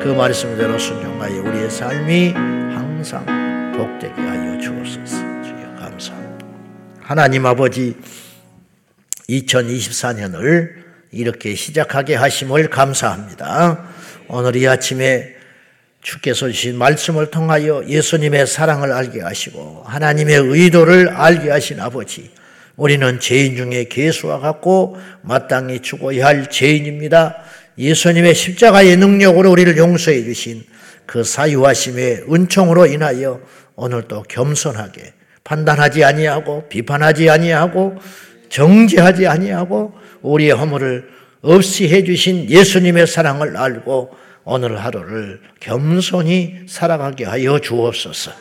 그 0.00 0.08
말씀대로 0.08 0.78
순종하여 0.78 1.42
우리의 1.42 1.70
삶이 1.70 2.30
항상 2.30 3.26
복되게 3.76 4.14
하여 4.14 4.58
주옵소서. 4.58 5.16
주여 5.42 5.76
감사합니다. 5.78 6.46
하나님 7.02 7.44
아버지 7.44 7.94
2024년을 9.28 10.70
이렇게 11.12 11.54
시작하게 11.54 12.14
하심을 12.14 12.70
감사합니다. 12.70 13.90
오늘 14.28 14.56
이 14.56 14.66
아침에 14.66 15.34
주께서 16.00 16.48
주신 16.48 16.78
말씀을 16.78 17.30
통하여 17.30 17.84
예수님의 17.86 18.46
사랑을 18.46 18.92
알게 18.92 19.20
하시고 19.20 19.82
하나님의 19.84 20.34
의도를 20.34 21.10
알게 21.10 21.50
하신 21.50 21.78
아버지, 21.78 22.30
우리는 22.76 23.20
죄인 23.20 23.54
중에 23.56 23.84
개수와 23.84 24.38
같고 24.38 24.96
마땅히 25.20 25.80
죽어야 25.80 26.24
할 26.24 26.48
죄인입니다. 26.48 27.44
예수님의 27.80 28.34
십자가의 28.34 28.98
능력으로 28.98 29.50
우리를 29.50 29.76
용서해 29.78 30.22
주신 30.24 30.64
그 31.06 31.24
사유하심의 31.24 32.26
은총으로 32.30 32.86
인하여 32.86 33.40
오늘도 33.74 34.24
겸손하게 34.28 35.14
판단하지 35.42 36.04
아니하고 36.04 36.68
비판하지 36.68 37.30
아니하고 37.30 37.96
정죄하지 38.50 39.26
아니하고 39.26 39.94
우리의 40.20 40.52
허물을 40.52 41.08
없이 41.40 41.88
해 41.88 42.04
주신 42.04 42.50
예수님의 42.50 43.06
사랑을 43.06 43.56
알고 43.56 44.10
오늘 44.44 44.84
하루를 44.84 45.40
겸손히 45.58 46.60
살아가게 46.68 47.24
하여 47.24 47.58
주옵소서. 47.58 48.32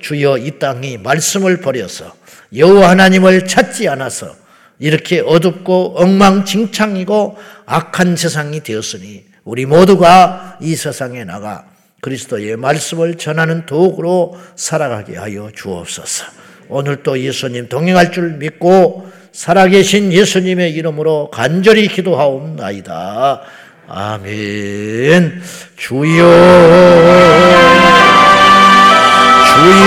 주여 0.00 0.38
이 0.38 0.58
땅이 0.58 0.98
말씀을 0.98 1.58
버려서 1.58 2.14
여호와 2.54 2.90
하나님을 2.90 3.46
찾지 3.46 3.88
않아서 3.88 4.34
이렇게 4.78 5.20
어둡고 5.20 5.94
엉망진창이고 5.96 7.38
악한 7.66 8.16
세상이 8.16 8.60
되었으니 8.60 9.24
우리 9.44 9.64
모두가 9.64 10.58
이 10.60 10.74
세상에 10.74 11.24
나가 11.24 11.64
그리스도의 12.00 12.56
말씀을 12.56 13.16
전하는 13.16 13.64
도구로 13.66 14.38
살아가게 14.54 15.16
하여 15.16 15.50
주옵소서. 15.54 16.24
오늘도 16.68 17.20
예수님 17.20 17.68
동행할 17.68 18.12
줄 18.12 18.32
믿고 18.32 19.10
살아계신 19.32 20.12
예수님의 20.12 20.72
이름으로 20.74 21.30
간절히 21.30 21.88
기도하옵나이다. 21.88 23.40
아멘. 23.88 25.42
주여, 25.76 26.02
주여, 29.54 29.86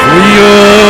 주여. 0.00 0.83